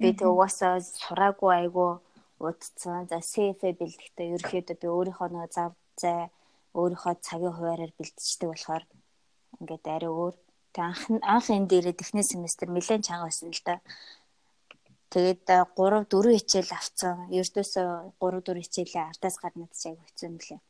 [0.00, 2.00] Би тэг угаасаа сураагүй айгу
[2.40, 3.04] удцсан.
[3.10, 6.32] За CFA бэлтгэхдээ ерөөхдөө би өөрийнхөө нөгөө зав зай
[6.72, 8.84] өөрийнхөө цагийн хуваараар бэлтждэг болохоор
[9.60, 10.34] ингээд арай өөр.
[10.72, 13.80] Тэг анх анх энэ дээрээ эхний семестр нэлээд чанга байсан л да.
[15.12, 17.16] Тэгээд 3 4 хичээл авцсан.
[17.32, 17.88] Ердөөсөө
[18.20, 20.60] 3 4 хичээлээ артаас гаднад чайг өгсөн мөлий.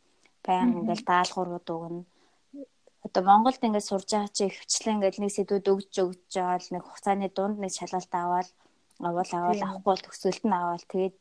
[0.44, 2.04] Баян ингээл даалгаврууд өгнө
[3.06, 7.28] одоо Монголд ингээд сурж байгаа чи хвчлэн ингээд нэг сэдвүүд өгч өгч жаал нэг хугацааны
[7.30, 8.48] дунд нэг шалгалт аваад
[8.98, 11.16] авал авал авахгүй бол төгсөлт нь аваад тэгээд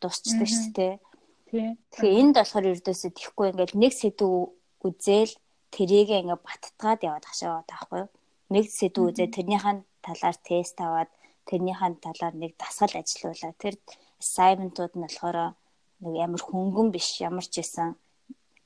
[0.00, 0.94] дуусчдаг шүү дээ.
[1.50, 4.28] Тэгэхээр энд болохоор ердөөсөө тэхгүй ингээд нэг сэдв
[4.86, 5.32] үзэл
[5.74, 8.10] тэрийг ингээд баттгаад яваад хашаад таахгүй юу.
[8.54, 11.10] Нэг сэдв үзээ тэрнийхэн талаар тест аваад
[11.48, 13.52] тэрнийхэн талаар нэг дасгал ажиллуулаа.
[13.58, 13.74] Тэр
[14.22, 15.38] assignment-ууд нь болохоор
[16.04, 17.96] нэг ямар хөнгөн биш ямар ч исэн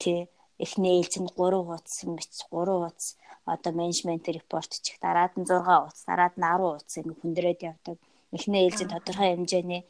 [0.03, 5.35] тий эхний ээлж нь 3 хуудас юм бич 3 хуудас одоо менежмент репорт чих дараад
[5.39, 7.99] нь 6 хуудас дараад нь 10 хуудас ингэ хүндрээд явдаг
[8.35, 9.83] эхний ээлж нь тодорхой хэмжээний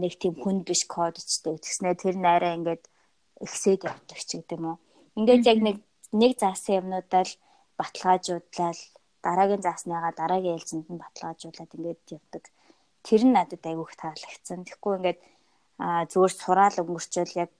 [0.00, 2.84] нэг тийм хүн биш код өчтэй тэгснээр тэр найраа ингээд
[3.44, 4.78] ихсээд явдаг ч гэдэг юм уу.
[5.18, 5.76] Ингээд яг нэг
[6.16, 7.32] нэг заасан юмнуудаа л
[7.78, 8.78] баталгаажуулаад
[9.26, 12.44] дараагийн заасныгаа дараагийн ээлжинд нь баталгаажуулаад ингээд явдаг.
[13.04, 14.64] Тэр нь надад айгүйх таалагдсан.
[14.64, 15.20] Тэгэхгүй ингээд
[16.10, 17.50] зүгээр сураал өнгөрчөөл яг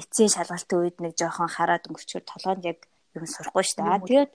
[0.00, 2.78] эцсийн шалгалтын үед нэг жоохон хараад өнгөрчөөр толгойд яг
[3.16, 4.04] юм сурахгүй шүү дээ.
[4.08, 4.32] Тэгээд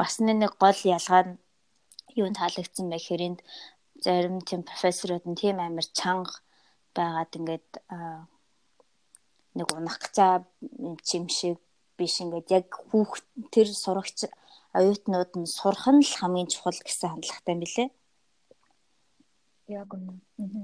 [0.00, 1.34] бас нэг гол ялгаа нь
[2.16, 3.40] юу таалагдсан бэ гэхээр энд
[4.00, 6.40] зарим тийм профессорууд нь тийм амар чанга
[6.96, 7.68] байгаад ингээд
[9.56, 10.44] нэг унах цаа
[11.16, 11.58] юм шиг
[11.98, 14.30] биш ингээд яг хүүхд тэр сурагч
[14.78, 17.84] оюутнууд нь сурах нь л хамгийн чухал гэсэн хандлагатай юм билэ.
[19.70, 20.14] Яг үнэ.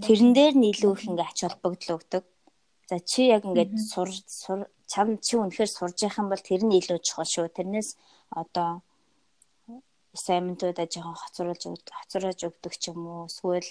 [0.02, 2.24] Тэрэн дээр нь илүү их ингээ ач холбогдол өгдөг.
[2.86, 4.08] За чи яг ингээд сур
[4.86, 7.50] чам чи үнэхээр сурж явах юм бол тэр нь илүү чухал шүү.
[7.50, 7.98] Тэрнээс
[8.30, 8.86] одоо
[10.14, 13.26] assignment-уудаа жоохон хоцруулж хоцруулж өгдөг ч юм уу.
[13.26, 13.68] Эсвэл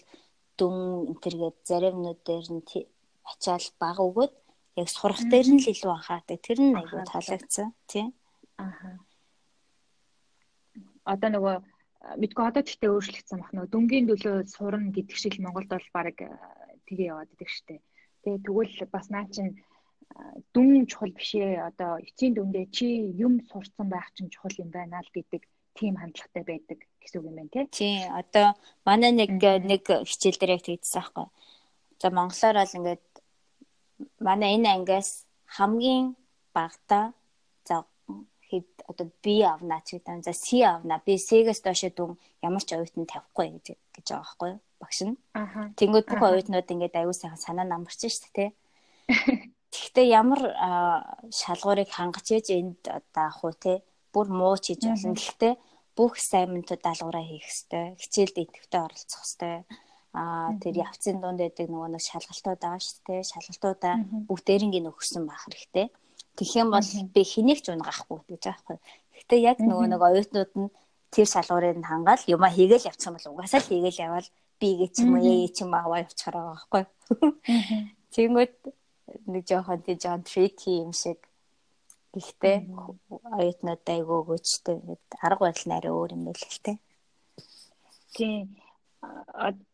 [0.59, 0.75] дүн
[1.15, 2.63] энтергээд заримнууд дээр нь
[3.31, 4.33] ачаал баг өгөөд
[4.81, 6.39] яг сурах дээр нь л илүү анхаардаг.
[6.43, 8.05] Тэр нь аягүй таалагдсан тий.
[8.59, 8.99] Аха.
[11.07, 11.55] Одоо нөгөө
[12.21, 16.19] мэдгүй одоо тэгтээ өөрчлөгдсөн бах нөгөө дүнгийн төлөө сурна гэдэг шиг Монголд бол баг
[16.87, 17.79] тгээ яваад идэг штэ.
[18.25, 19.53] Тэгээ тэгвэл бас наа чин
[20.53, 25.09] дүн чухал бишээ одоо эцсийн дүндээ чи юм сурцсан байх чинь чухал юм байна л
[25.13, 25.41] гэдэг
[25.77, 27.65] тийм хандлагатай байдаг гэсэн үг юм байна тий.
[27.69, 28.57] Тий одоо
[28.87, 31.27] манай нэг нэг хичээл дээр яг тэгдсэн аахгүй.
[32.01, 33.05] За монголоор бол ингээд
[34.19, 36.15] манай энэ ангиас хамгийн
[36.55, 37.13] багтаа
[37.67, 37.85] за
[38.49, 40.23] хэд одоо B авна ч гэдэг.
[40.23, 41.01] За C авна.
[41.05, 42.11] Би C-гээс доошо дүн
[42.41, 44.59] ямар ч оюутан тавихгүй гэж гэж байгаа байхгүй юу?
[44.85, 45.17] Багш нь.
[45.81, 48.49] Тэнгүүд бүх оюутнууд ингээд аюу сайхан санаа намарч штэ тий.
[49.73, 50.41] Тэгэхдээ ямар
[51.33, 53.81] шалгуурыг хангаж ээж энд одоо ах уу тий
[54.13, 55.17] бүр муу ч хийж болно.
[55.17, 55.53] Гэхдээ
[55.97, 57.85] бүх assignment-ууд даалгавраа хийх хэрэгтэй.
[57.99, 59.55] Хичээлд идэвхтэй оролцох хэрэгтэй.
[60.15, 63.21] Аа тэр явцын дунд байдаг нөгөө нэг шалгалтууд байгаа шүү дээ.
[63.31, 63.95] Шалгалтуудаа
[64.31, 65.87] бүгдээрингийн өгсөн байх хэрэгтэй.
[66.39, 68.77] Тэгэх юм бол би хэнийг ч унгахгүй гэж аахгүй.
[69.11, 70.71] Гэхдээ яг нөгөө нэг оюутнууд нь
[71.11, 74.27] тэр шалгуурыг нь хангаал юма хийгээл юм бол угаасаа л хийгээл явал
[74.65, 76.83] би гэж ч юм уу ээ ч юм аваа явчихаар байгаа байхгүй.
[78.17, 78.55] Тэнгүүд
[79.29, 81.21] нэг жоохон тий Джон Трики юм шиг
[82.15, 82.57] Гэхдээ
[83.37, 84.77] оюутнууд айгүй өгөөчтэй
[85.27, 86.79] арга барил арай өөр юм байл л те.
[88.15, 88.55] Тийм.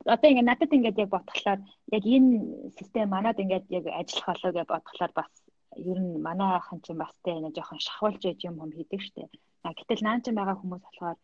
[0.10, 1.62] Одоо ингээд надад ингээд яг бодглохлоор
[1.94, 5.32] яг энэ систем манад ингээд яг ажиллах болоо гэж бодглохлоор бас
[5.78, 9.30] ер нь манайхан ч бас те нэг жоохон шахуулж яж юм юм хийдэг штэ.
[9.62, 11.18] А гэтэл наан ч байгаа хүмүүс болохоор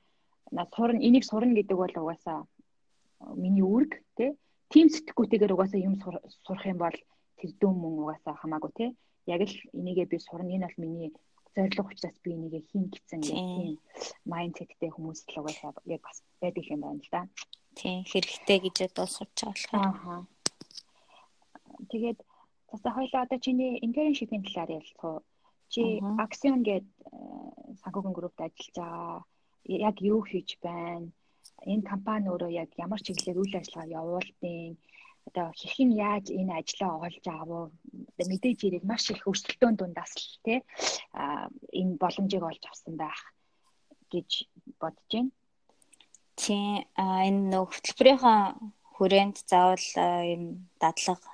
[0.53, 2.45] наа сурна энийг сурна гэдэг бол угаасаа
[3.35, 4.35] миний үүрэг те.
[4.69, 6.97] Тим сэтгүүтэйгээр угаасаа юм сурах юм бол
[7.39, 8.85] тэр дүн мөн угаасаа хамаагүй те
[9.27, 11.11] яг л энийгээ би сурна энэ бол миний
[11.55, 13.79] зорилго учраас би энийгээ хийн гэсэн тийм
[14.31, 17.21] майндсеттэй хүмүүс л угаасаа яг бас байдаг юм байна л да.
[17.75, 20.23] Тийм хэрэгтэй гэж одоо сурч байгаа болохоор.
[21.91, 22.19] Тэгээд
[22.71, 25.19] засаа хоёлаа одоо чиний internship-ийн талаар ярилцах уу?
[25.67, 27.19] Чи гээд э,
[27.83, 29.25] санхүүгийн группт ажиллаж байгаа.
[29.67, 31.11] Яг юу хийж байна?
[31.71, 34.77] Энэ компани өөрөө яг ямар чиглэлээр үйл ажиллагаа явуулдیں۔
[35.27, 37.71] одоо хэрхэн яаж энэ ажлаа олж авав
[38.31, 40.59] мэдээж ирээд маш их өрсөлдөөн дундаас л тий
[41.79, 43.21] энэ боломжийг олж авсан байх
[44.11, 44.29] гэж
[44.79, 45.31] бодож байна.
[46.39, 48.39] Тийм энэ нөх хөтөлбөрийнхөө
[48.95, 49.87] хүрээнд заавал
[50.33, 50.43] юм
[50.81, 51.27] дадлага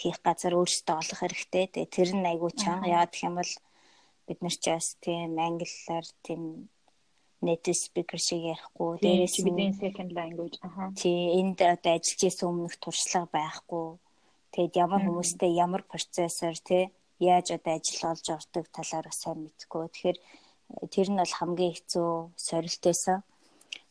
[0.00, 1.64] хийх газар өөрсдөө олох хэрэгтэй.
[1.68, 3.52] Тэгээ тэр нь айгүй чанга гэх юм бол
[4.26, 6.42] бид нар ч бас тийм англиар тийм
[7.42, 9.02] native speaker шиг ярихгүй.
[9.02, 10.94] Дээрээс бидний second language аха.
[10.94, 13.98] Тий энд одоо ажиллаж исэн өмнөх туршлага байхгүй.
[14.54, 19.82] Тэгэд ямар хүмүүстэй ямар процессор тий яаж одоо ажил олж ордог талаар бас сайн мэдгүй.
[19.90, 22.10] Тэгэхээр э, тэр нь бол хамгийн хэцүү
[22.46, 23.18] сорилтойсэн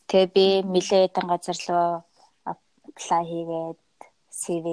[0.07, 1.91] тэгээ би нилээдэн газар руу
[2.51, 3.79] apply хийгээд
[4.39, 4.65] CV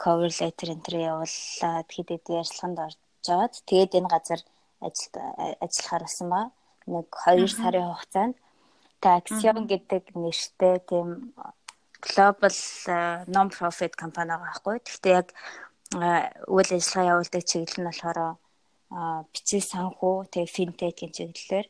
[0.00, 4.40] cover letter энэ явуулаад хэд хэд ярилцлаганд оржоод тэгээд энэ газар
[4.86, 5.14] ажилд
[5.64, 6.46] ажиллахаар болсон баа
[6.94, 8.34] нэг 2 сарын хугацаанд
[9.00, 11.32] Taxion гэдэг нэртэй тийм
[12.04, 12.56] global
[13.34, 14.76] non profit компани байгаа байхгүй.
[14.84, 15.28] Гэхдээ яг
[16.54, 18.18] үйл ажиллагаа явуулдаг чиглэл нь болохоор
[19.32, 21.66] бичиг санхүү, тэгээ финтекийн чиглэлээр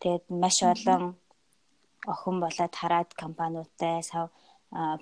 [0.00, 1.02] тэгээд маш олон
[2.12, 4.30] охин болоод хараад компаниудтай сав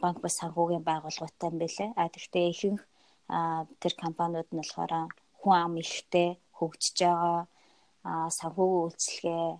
[0.02, 1.90] банк бус санхүүгийн байгууллагатай юм байлээ.
[1.96, 2.82] А тэгвэл ихэнх
[3.80, 4.92] тэр компаниуд нь болохоор
[5.40, 7.48] хүн ам ихтэй хөгжиж байгаа
[8.04, 9.50] санхүүгийн үйлчлэгээ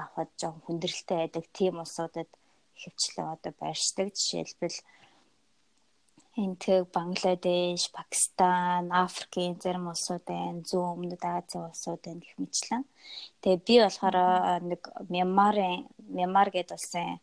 [0.00, 2.30] авахд жоохон хүндрэлтэй байдаг тийм улсуудад
[2.80, 4.08] хөвчлэн одоо байршдаг.
[4.18, 4.78] Жишээлбэл
[6.36, 12.84] Энтэг Бангладеш, Пакистан, Африкийн зарим улсууд байна, зүүн өмнөд Азийн улсууд байна гэх мэтлэн.
[13.40, 14.18] Тэгээ би болохоор
[14.70, 17.22] нэг Мянмарын Мянмар гэдэг улсын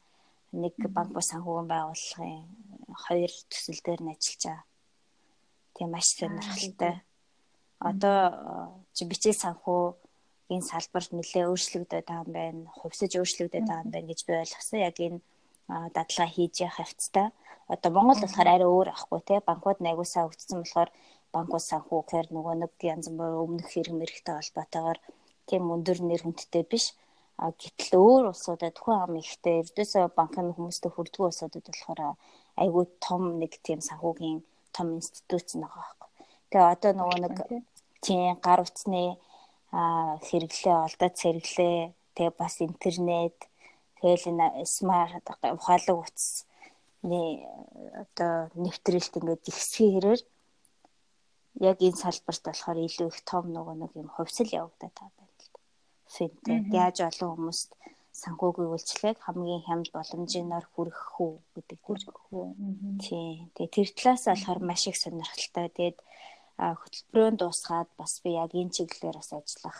[0.62, 2.42] нэг банк ба санхүүгийн байгууллагын
[3.06, 4.66] хоёр төсөл дээр нь ажиллаж байгаа.
[5.74, 6.96] Тэгээ маш сонирхолтой
[7.84, 9.36] Одоо чи бичиг
[10.50, 12.72] санхүүгийн салбарт нэлээ өөрчлөгдөд байгаа юм байна.
[12.80, 14.80] Хувьсаж өөрчлөгдөд байгаа юм байна гэж би ойлгосон.
[14.80, 15.20] Яг энэ
[15.96, 17.28] дадлага хийж явах хавцтай.
[17.74, 20.90] Одоо Монгол болохоор арай өөр ахгүй те банкуд найгуусаа өгдсөн болохоор
[21.34, 25.00] банкуд санхүү гэхээр нөгөө нэг янз бүр өмнөх хэрэг мэрэгтэй холбоотойгоор
[25.48, 26.86] тийм өндөр нэр хүндтэй биш.
[27.42, 32.00] А гэтэл өөр улсуудад тухайн ам ихтэй ердөөсөө банк нь хүмүүстэй хүрдгүү улсуудад болохоор
[32.62, 34.40] айгүй том нэг тийм санхүүгийн
[34.76, 36.10] том институт байгаа байхгүй.
[36.52, 37.36] Тэгээ одоо нөгөө нэг
[38.06, 39.18] тийм гар утасны
[39.74, 41.78] хэрэглээ, олдоц хэрэглээ,
[42.14, 43.38] тэгээ бас интернет,
[43.98, 45.26] тэгэл энэ смарт
[45.58, 47.22] ухаалаг утасны
[48.04, 50.22] одоо нэвтрэлт ингээд ихсгээр
[51.70, 55.50] яг энэ салбарт болохоор илүү их том нөгөө нэг юм хувьсэл явагдаад байгаа байна л
[55.54, 55.60] да.
[56.16, 57.72] Финтек яаж олон хүмүүст
[58.14, 61.80] санхүүгийн үйлчлэг хамгийн хямд боломжоор хүргэх үү гэдэг.
[63.02, 63.50] Тийм.
[63.58, 65.68] Тэгээ тэр талаас болохоор маш их сонирхолтой.
[65.74, 65.98] Тэгээд
[66.58, 69.80] хөтөлбөрөнд дуусгаад бас би яг энэ чиглэлээр бас ажиллах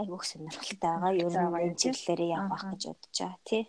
[0.00, 1.12] айгуух сонирхолтой байгаа.
[1.22, 3.64] Ер нь энэ чиглэлээр явах гэж бодож байгаа тий.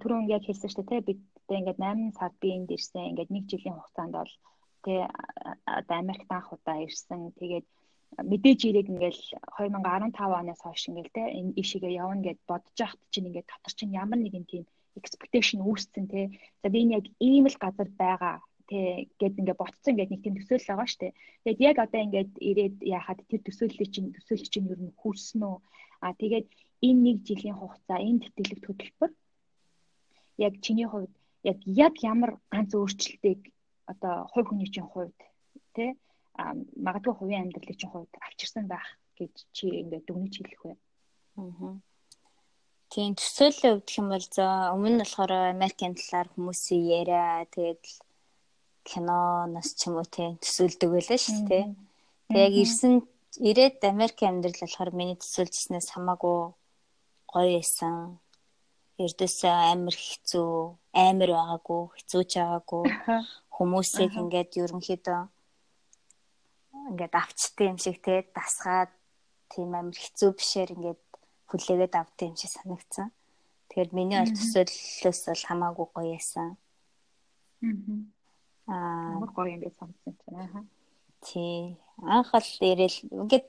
[0.00, 1.20] Түрүүн яг хэлсэн шүү дээ бид
[1.58, 3.10] ингээд 8 сард би энд ирсэн.
[3.10, 4.32] Ингээд 1 жилийн хугацаанд бол
[4.84, 5.00] тий
[5.78, 7.32] одоо Америкт анх удаа ирсэн.
[7.38, 7.66] Тэгээд
[8.30, 9.22] мэдээж ирээд ингээл
[9.58, 13.96] 2015 оноос хойш ингээл те энэ ишигээ явна гэд бодож байхад чинь ингээд дотор чинь
[14.02, 14.64] ямар нэгэн тийм
[14.98, 16.20] expectation үүсцэн те
[16.62, 18.36] за би энэ яг ийм л газар байгаа
[18.70, 18.78] те
[19.20, 21.08] гэд ингээд ботцсон ингээд нэг тийм төсөөлөл байгаа штэ
[21.44, 25.56] тэгээд яг одоо ингээд ирээд яхад тэр төсөөллийг чинь төсөөлөл чинь ер нь хүрсэн үү
[26.04, 26.46] а тэгээд
[26.88, 29.12] энэ нэг жилийн хугацаа энэ тэтгэлэг хөтөлбөр
[30.46, 31.14] яг чиний хувьд
[31.50, 33.40] яг яг ямар ганц өөрчлөлтийг
[33.92, 35.18] одоо хувь хүний чинь хувьд
[35.76, 35.96] те
[36.86, 40.74] магадгүй хувийн амьдралын чинь хувьд авчирсан байх гэж чи ингээд дүгнэж хэлэх вэ?
[41.40, 41.80] Аа.
[42.92, 47.82] Тийм төсөөлөл өвдөх юм бол за өмнө нь болохоор Америкийн талаар хүмүүсийн яриа тэгээд
[48.88, 51.64] киноноос ч юм уу тийм төсөөлдөг байлаа шүү дээ.
[52.30, 52.94] Тэг яг ирсэн
[53.50, 56.38] ирээд Америкийн амьдрал болохоор миний төсөөлжснээс хамаагүй
[57.30, 58.22] гоё байсан.
[59.02, 60.50] Эрдөөсөө амар хэцүү,
[61.06, 62.84] амар байгаагүй, хэцүү ч байгаагүй.
[63.56, 65.20] Хүмүүсийг ингээд ерөнхийдөө
[66.90, 68.92] ингээд авчтай юм шиг те дасгаад
[69.52, 71.02] тийм амар хэцүү бишээр ингээд
[71.50, 73.10] хүлээгээд авт юм шиг санагдсан.
[73.68, 76.56] Тэгэхээр миний бол төсөөллөөс бол хамаагүй гоё яасан.
[77.66, 78.15] Аа.
[78.66, 80.64] Аа гоё юм би санагдсан чинь аа.
[81.26, 81.76] Тий.
[82.02, 83.46] Анх л ирээл ингээд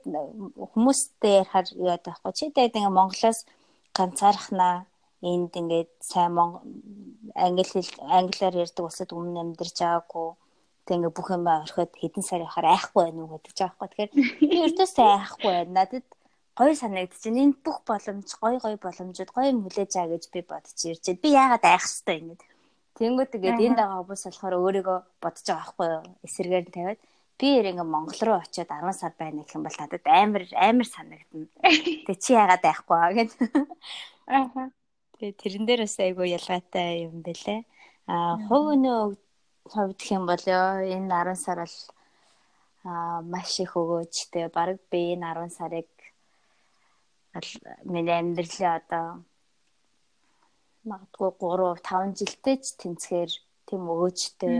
[0.72, 2.32] хүмүүстэй ярихаар яад байхгүй.
[2.38, 3.40] Чи тэгээд ингээд Монголоос
[3.96, 4.86] ганцаархнаа
[5.22, 6.38] энд ингээд сайн
[7.34, 10.28] англи хэл англиар ярьдаг улсад өмнө амьдарч байгаагүй
[10.88, 13.88] Тэг ингээ бүх юм орхиод хэдэн сар яхаар айхгүй байна уу гэдэг ч аахгүй.
[13.92, 15.72] Тэгэхээр би өртөөсөө айхгүй байна.
[15.76, 16.06] Надад
[16.56, 17.28] гоё санагдчих.
[17.28, 21.20] Энэ бүх боломж, гоё гоё боломжууд гоё юм хүлээж байгаа гэж би бодож ирж байна.
[21.20, 22.47] Би яагаад айх хэвтэй ингэ.
[22.98, 26.04] Тэнгүүд тэгээд энд байгаа хүмүүс болохоор өөрийгөө бодож байгаа байхгүй юу?
[26.26, 27.00] Эсэргээр нь тавиад
[27.38, 31.46] би ингээ Монгол руу очиод 10 сар байна гэх юм бол надад амар амар санагдана.
[32.06, 33.30] Тэг чи яагаад айхгүй аа гэд.
[34.26, 34.74] Аа.
[35.14, 37.62] Тэгээ тэрэн дээр бас айгүй ялгаатай юм бэлээ.
[38.10, 39.00] А хувь өнөө
[39.70, 41.78] хувьд гэх юм бол энэ 10 сар бол
[42.90, 44.50] аа маш их өгөөжтэй.
[44.50, 45.86] Бараг би энэ 10 сарыг
[47.86, 49.22] миний амьдралын одоо
[50.92, 53.30] магадгүй 3 5 жилтэй ч тэнцхээр
[53.68, 54.56] тийм өгөөжтэй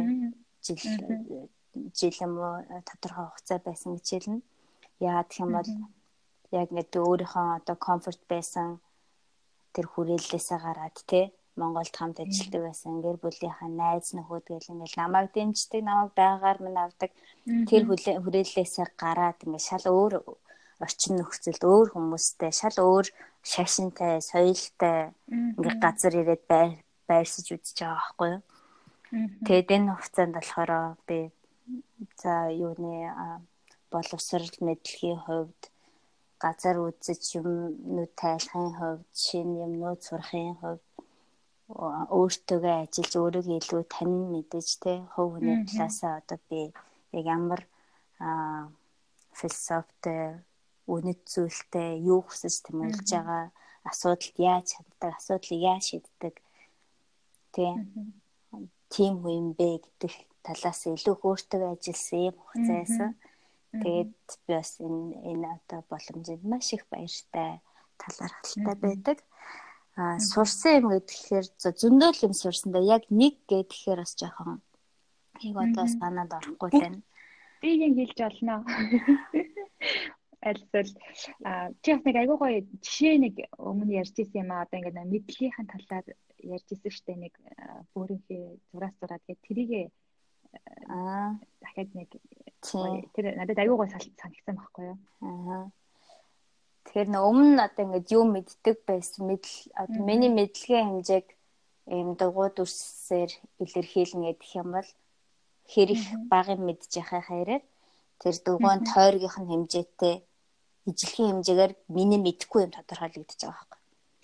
[0.65, 0.83] жил
[1.99, 2.57] жил юм уу
[2.89, 4.41] тодорхой хугацаа байсан гэж хэлнэ.
[5.01, 5.71] Яа гэх юм бол
[6.61, 8.81] яг нэг өөрийнхөө одоо комфорт байсан
[9.75, 11.27] тэр хүрээллээсээ гараад тий
[11.59, 16.79] Монголд хамт ажилладаг байсан гэр бүлийнхаа найз нөхөд гэл ингээл намайг дэмждэг, намайг байгаагаар минь
[16.79, 17.11] авдаг.
[17.69, 17.83] Тэр
[18.25, 20.13] хүрээллээсээ гараад ингээд шал өөр
[20.85, 23.07] орчин нөхцөлд өөр хүмүүстэй, шал өөр
[23.53, 26.45] шашинтай, соёлтой ингээд газар ирээд
[27.09, 28.43] байрсаж үзэж байгаа байхгүй юу?
[29.47, 30.73] Тэгээд энэ хугацаанд болохоор
[31.09, 31.19] би
[32.21, 32.33] за
[32.67, 32.93] юуны
[33.93, 35.63] боловсрал мэдлэгийн хувьд
[36.45, 40.85] газар үзэж юмнууд тайлахын хувьд, шинэ юмнууд сурахын хувьд
[41.69, 46.61] өөртөөгөө ажиллаж өөрийгөө илүү танин мэдэж те хувь хүний талаасаа одоо би
[47.17, 47.61] яг ямар
[49.39, 50.41] философитой
[50.89, 53.45] үнэт зүйлтэй юу хүсэж тэмүүлж байгаа
[53.91, 56.35] асуудалд яаж ханддаг асуудлыг яаж шийддэг
[58.93, 60.13] тийм хүн юм бэ гэдэг
[60.45, 63.11] талаас илүү өөртөө ажилласан юм хугацаасан.
[63.73, 64.13] Тэгээд
[64.47, 67.61] би бас энэ энэ одоо боломжинд маш их баяртай
[68.01, 69.19] талархалтай байдаг.
[69.97, 71.47] А сурсан юм гэхээр
[71.81, 74.65] зөндөл юм сурсан да яг нэг гэхээр бас жоохон
[75.45, 77.03] яг одоо санаад орохгүй байна.
[77.61, 78.55] Би яг хэлж олно.
[80.43, 80.91] Альсэл
[81.83, 85.67] чи бас нэг айгуу гоё жишээ нэг өмнө ярьж ирсэн юм а одоо ингээд мэдлэгийнхэн
[85.67, 86.07] талаар
[86.39, 87.35] ярьж ирсэн штэ нэг
[87.95, 89.73] бүрийнхээ зураас зураад тэгээд тэрийг
[90.89, 91.39] аа.
[91.61, 92.11] дахиад нэг
[93.15, 94.99] тэр надад аюу гой санагдсан байхгүй юу?
[95.27, 95.71] Аа
[96.89, 99.29] Тэгэхээр нэг өмнө одоо ингээд юу мэддэг байсан?
[99.29, 101.27] Мэдл одоо миний мэдлэгийн хэмжээг
[101.93, 104.89] ийм дугуй дүрсээр илэрхийлнэ гэх юм бол
[105.69, 106.01] хэрэг
[106.33, 107.63] баг юм мэдж яхаа хайраар
[108.21, 110.17] тэр дугуйн тойргийнх нь хэмжээтэй
[110.91, 113.81] ижлэгийн хэмжээгээр миний мэдэхгүй юм тодорхойлогдож байгаа байхгүй.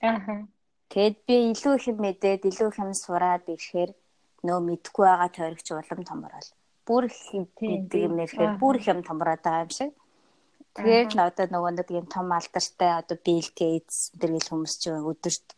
[0.09, 0.46] Аа.
[0.92, 3.90] Тэгэд би илүү их мэдээд илүү их юм сураад ирэхээр
[4.46, 6.48] нөө мэдэхгүй байгаа тойрогч улам томрол.
[6.87, 9.92] Бүр их мэддэг юм нэрэхээр бүр их юм томроод байгаа юм шиг.
[10.74, 14.90] Тэгэхээр л одоо нөгөө нэг юм том алдартай одоо Bill Gates тэр гэл хүмүүс ч
[14.90, 15.48] өдөрт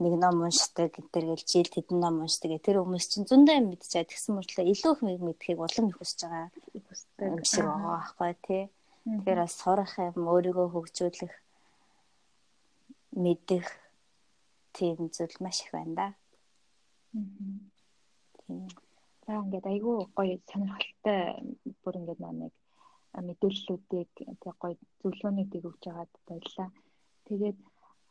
[0.00, 4.08] нэг ном уншдаг гэтэр гэл жил хэдэн ном уншдаг тэр хүмүүс чинь зөндөө юм мэдчихээ
[4.08, 6.48] тэгсэн мөртлөө илүү их мэдхийг улам их хүсэж байгаа
[7.24, 8.62] юм шиг байгаа байхгүй тий.
[9.10, 11.34] Тэгэхээр бас сурах юм өөрийгөө хөгжүүлэх
[13.22, 13.66] мэдэх
[14.76, 16.08] тийм зүйл маш их байна да.
[18.46, 18.68] Тийм.
[19.26, 21.20] За ингээд айгүй гоё сонирхолтой
[21.82, 22.54] бүр ингээд нэг
[23.28, 26.70] мэдээллүүдийг тэг гоё зөвлөгөөнүүдийг өгч байгаад баярлалаа.
[27.26, 27.58] Тэгээд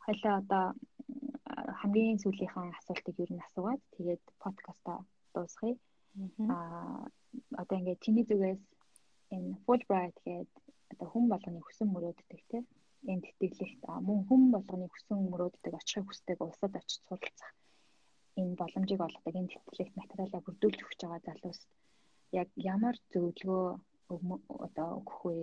[0.04, 0.64] хоёлаа одоо
[1.80, 4.92] хамгийн сүүлийнхээ асуултыг юу н асуугаад тэгээд подкаста
[5.32, 5.76] дуусгая.
[6.52, 7.08] Аа
[7.56, 8.62] одоо ингээд чиний зүгээс
[9.34, 10.48] энэ Fulbright гэдэг
[10.92, 12.64] одоо хүн болгоны хүсэн мөрөөддөг тийм
[13.10, 17.52] энэ тэтгэлэгт мөн хүн болгоны хүсэн мөрөөддөг очихыг хүсдэг улсад очиж суралцах
[18.40, 21.60] энэ боломжийг олгодог энэ тэтгэлэгт материалаа бүрдүүлж өгч байгаа залуус
[22.42, 23.66] яг ямар зөвлөгөө
[24.66, 25.36] одоо өгөх вэ?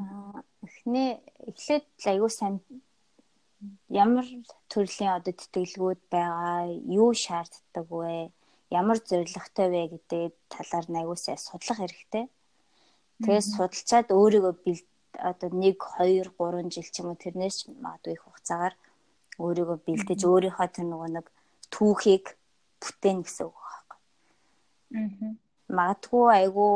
[0.00, 1.10] Аа эхний
[1.50, 2.56] эхлээд аягүй сайн
[3.88, 4.26] ямар
[4.72, 6.58] төрлийн одоо тэтгэлгүүд байгаа,
[7.00, 8.32] юу шаарддаг вэ?
[8.80, 12.24] Ямар зорилготой вэ гэдэг талаар аягүй сайн судлах хэрэгтэй.
[13.22, 14.54] Тэгээд судалчаад өөрийгөө
[15.30, 18.74] одоо 1 2 3 жил ч юм уу тэрнээс ч магадгүй их хугацаагаар
[19.44, 21.26] өөрийгөө бэлдэж өөрийнхөө тэр нөгөө нэг
[21.74, 22.24] түүхийг
[22.80, 23.98] бүтээн гэсэн үг байхгүй.
[24.96, 25.36] Аа
[25.70, 26.74] магадгүй айгүй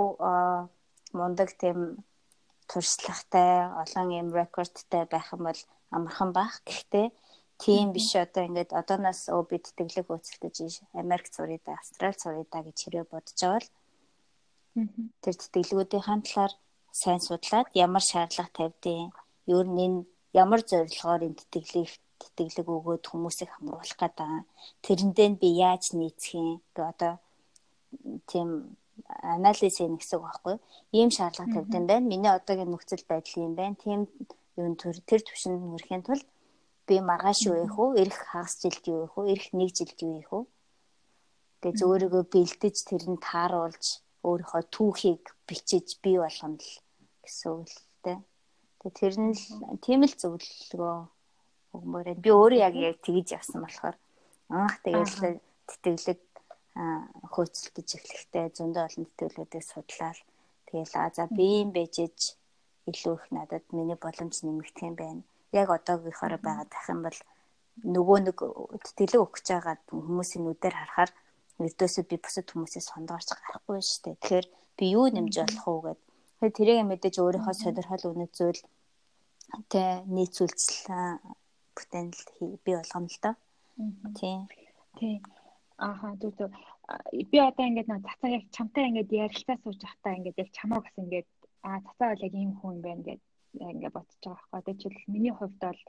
[1.19, 1.79] мундаг тийм
[2.71, 6.63] туршлагатай олон юм рекордтай байх юм бол амархан байх.
[6.67, 7.07] Гэхдээ
[7.59, 10.57] тийм биш одоо ингээд одооноос өө би тэтгэлэг хөөцөлдөж
[10.95, 11.27] Америк
[11.67, 13.69] да, Австрали да гэж хэрэг бодож байгаа л
[15.23, 16.53] тэр тэтгэлгүүдийн талаар
[17.01, 19.13] сайн судлаад ямар шаардлага тавьдیں۔
[19.55, 20.01] Ер нь энэ
[20.43, 24.31] ямар зорилгоор энэ тэтгэлэг тэтгэлэг өгөөд хүмүүсийг хамруулах гэдэг.
[24.85, 26.49] Тэрэндээ би яаж нийцэх юм?
[26.75, 27.13] Гэ одоо
[28.31, 28.49] тийм
[29.23, 30.57] анализ хийх гэсэн үг байхгүй.
[30.99, 32.11] Ийм шаардлага тавьд юм байна.
[32.11, 33.77] Миний одоогийн нөхцөл байдал юм байна.
[33.83, 34.01] Тийм
[34.59, 36.27] юун төр тэр төвшөнд хүрэхин тулд
[36.87, 37.87] би маргааш юу яах вэ?
[38.03, 39.23] Ирэх хагас жилд юу яах вэ?
[39.33, 40.43] Ирэх нэг жилд юу яах вэ?
[41.61, 46.73] Тэгээ зөөрийгөө бэлдэж тэрэнд тааруулж өөрийнхөө түүхийг бичиж бий болгоно л
[47.23, 48.19] гэсэн үг л дээ.
[48.81, 49.35] Тэгээ тэр нь
[49.85, 50.97] тийм л зөвлөгөө
[51.77, 52.07] өгмөр.
[52.25, 53.97] Би өөрөө яг яг тэгж явсан болохоор
[54.49, 56.21] анх тэгээл тэтгэлэг
[57.33, 60.19] хөөцөлдөж эхлэхдээ зөндөө олон тэтгэлгүүдийг судлаад
[60.69, 62.19] тэгэл а за би юм бэжэж
[62.91, 65.23] илүү их надад миний боломж нэмэгдэх юм байна.
[65.53, 67.19] Яг одоогийнхоор байгаа тах юм бол
[67.95, 68.39] нөгөө нэг
[68.85, 71.11] тэтгэлэг өгч байгаа хүмүүсийн нүдээр харахаар
[71.63, 74.17] эрдөөсөө би бусад хүмүүсээс сондоорч гарахгүй шүү дээ.
[74.19, 74.47] Тэгэхээр
[74.79, 76.01] би юу нэмж болох уу гэд.
[76.41, 78.61] Тэгэхээр тэрийг мэдээж өөрийнхөө сонирхол үнэт зүйл
[79.71, 81.23] тэ нийцүүлцэл
[81.77, 82.23] бүтээнэл
[82.65, 83.35] би болгоно л доо.
[84.19, 84.41] Тийм.
[84.99, 85.23] Тийм.
[85.79, 86.53] Ааха зүг зүг.
[87.31, 90.97] Би одоо ингээд нэг цацаа яг чамтай ингээд ярилцаа сууж байхдаа ингээд яг чамаа бас
[90.99, 91.29] ингээд
[91.67, 93.23] аа цацаа бол яг ийм хүн байна гэд
[93.55, 94.59] ингээд бодож байгаа байхгүй.
[94.59, 95.81] Одоо жишээл миний хувьд бол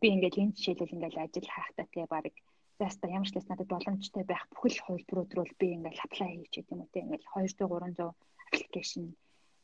[0.00, 2.34] би ингээд энэ жишээлбэл ингээд ажил хайхтаа тэгээ баг
[2.82, 6.80] заста ямар ч лээс надад боломжтой байх бүхэл хувилбарууд руу би ингээд аплай гэдэг юм
[6.82, 8.10] уу те ингээд 200 300
[8.46, 9.04] аппликейшн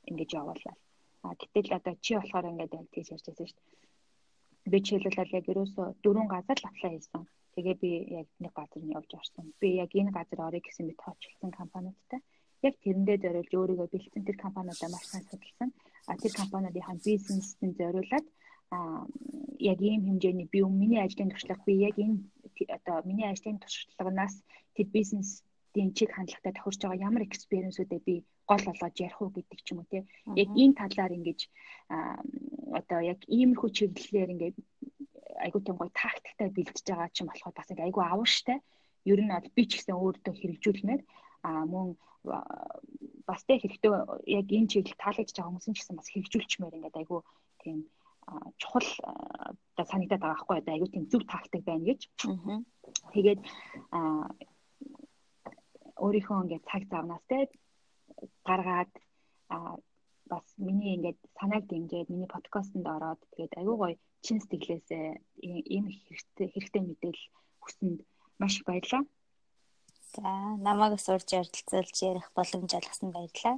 [0.08, 0.76] ингээд явуулаа.
[1.26, 4.70] А гэтэл одоо чи болохоор ингээд тэгж ярьж байсан шүү дээ.
[4.70, 7.24] Би жишээлбэл яг ерөөсө дөрвөн газар л аплай хийсэн
[7.58, 7.90] Тэгээ би
[8.22, 9.50] яг нэг газар нь явж орсон.
[9.58, 12.22] Би яг энэ газар орё гэсэн би тооцолсон компаниудтай.
[12.62, 15.70] Яг тэрэндээ зориулж өөрийгөө бэлдсэн тэр компаниудаа маш сайн судалсан.
[16.06, 18.26] А тэр компаниудынхаа бизнест нь зориулаад
[18.70, 22.16] яг ийм хэмжээний би миний ажлын туршлага би яг энэ
[22.76, 24.34] одоо миний ажлын туршлаганаас
[24.74, 28.14] тэр бизнесийн чиг хандлагатай тохирч байгаа ямар экспириенсүүдээ би
[28.50, 29.98] гол болгож ярих уу гэдэг ч юм уу те
[30.42, 31.40] яг энэ талаар ингэж
[32.78, 34.56] одоо яг иймэрхүү чиглэлээр ингээд
[35.44, 38.58] айгуу тийм гоё тактиктай бэлдэж байгаа ч юм болохоор бас айгуу авууштай.
[39.12, 41.02] Ер нь бол би ч гэсэн өөртөө хэрэгжүүлмээр
[41.48, 41.96] а мөн
[43.28, 43.90] бас тэ хэрэгтэй
[44.38, 47.20] яг энэ чиглэл таалагдж байгаа хүмүүс ч гэсэн бас хэрэгжүүлчмээр ингээд айгуу
[47.62, 47.78] тийм
[48.60, 48.88] чухал
[49.78, 52.00] оо санагдаад байгаа байхгүй одоо айгуу тийм зөв тактик байна гэж.
[53.14, 53.40] Тэгээд
[56.04, 57.38] өөрийнхөө ингээд цаг завнаас тэ
[58.48, 58.92] гаргаад
[60.32, 65.06] бас миний ингээд санааг дэмжиж миний подкастт ороод тэгээд айгуу гоё чин сэтгэлээсээ
[65.74, 67.26] ийм хэрэгтэй хэрэгтэй мэдээлэл
[67.62, 67.98] хүсэнд
[68.40, 69.04] маш их баярлалаа.
[70.14, 70.28] За
[70.66, 73.56] намайг сурж ярилцуулж ярих боломж олгосон баярлалаа.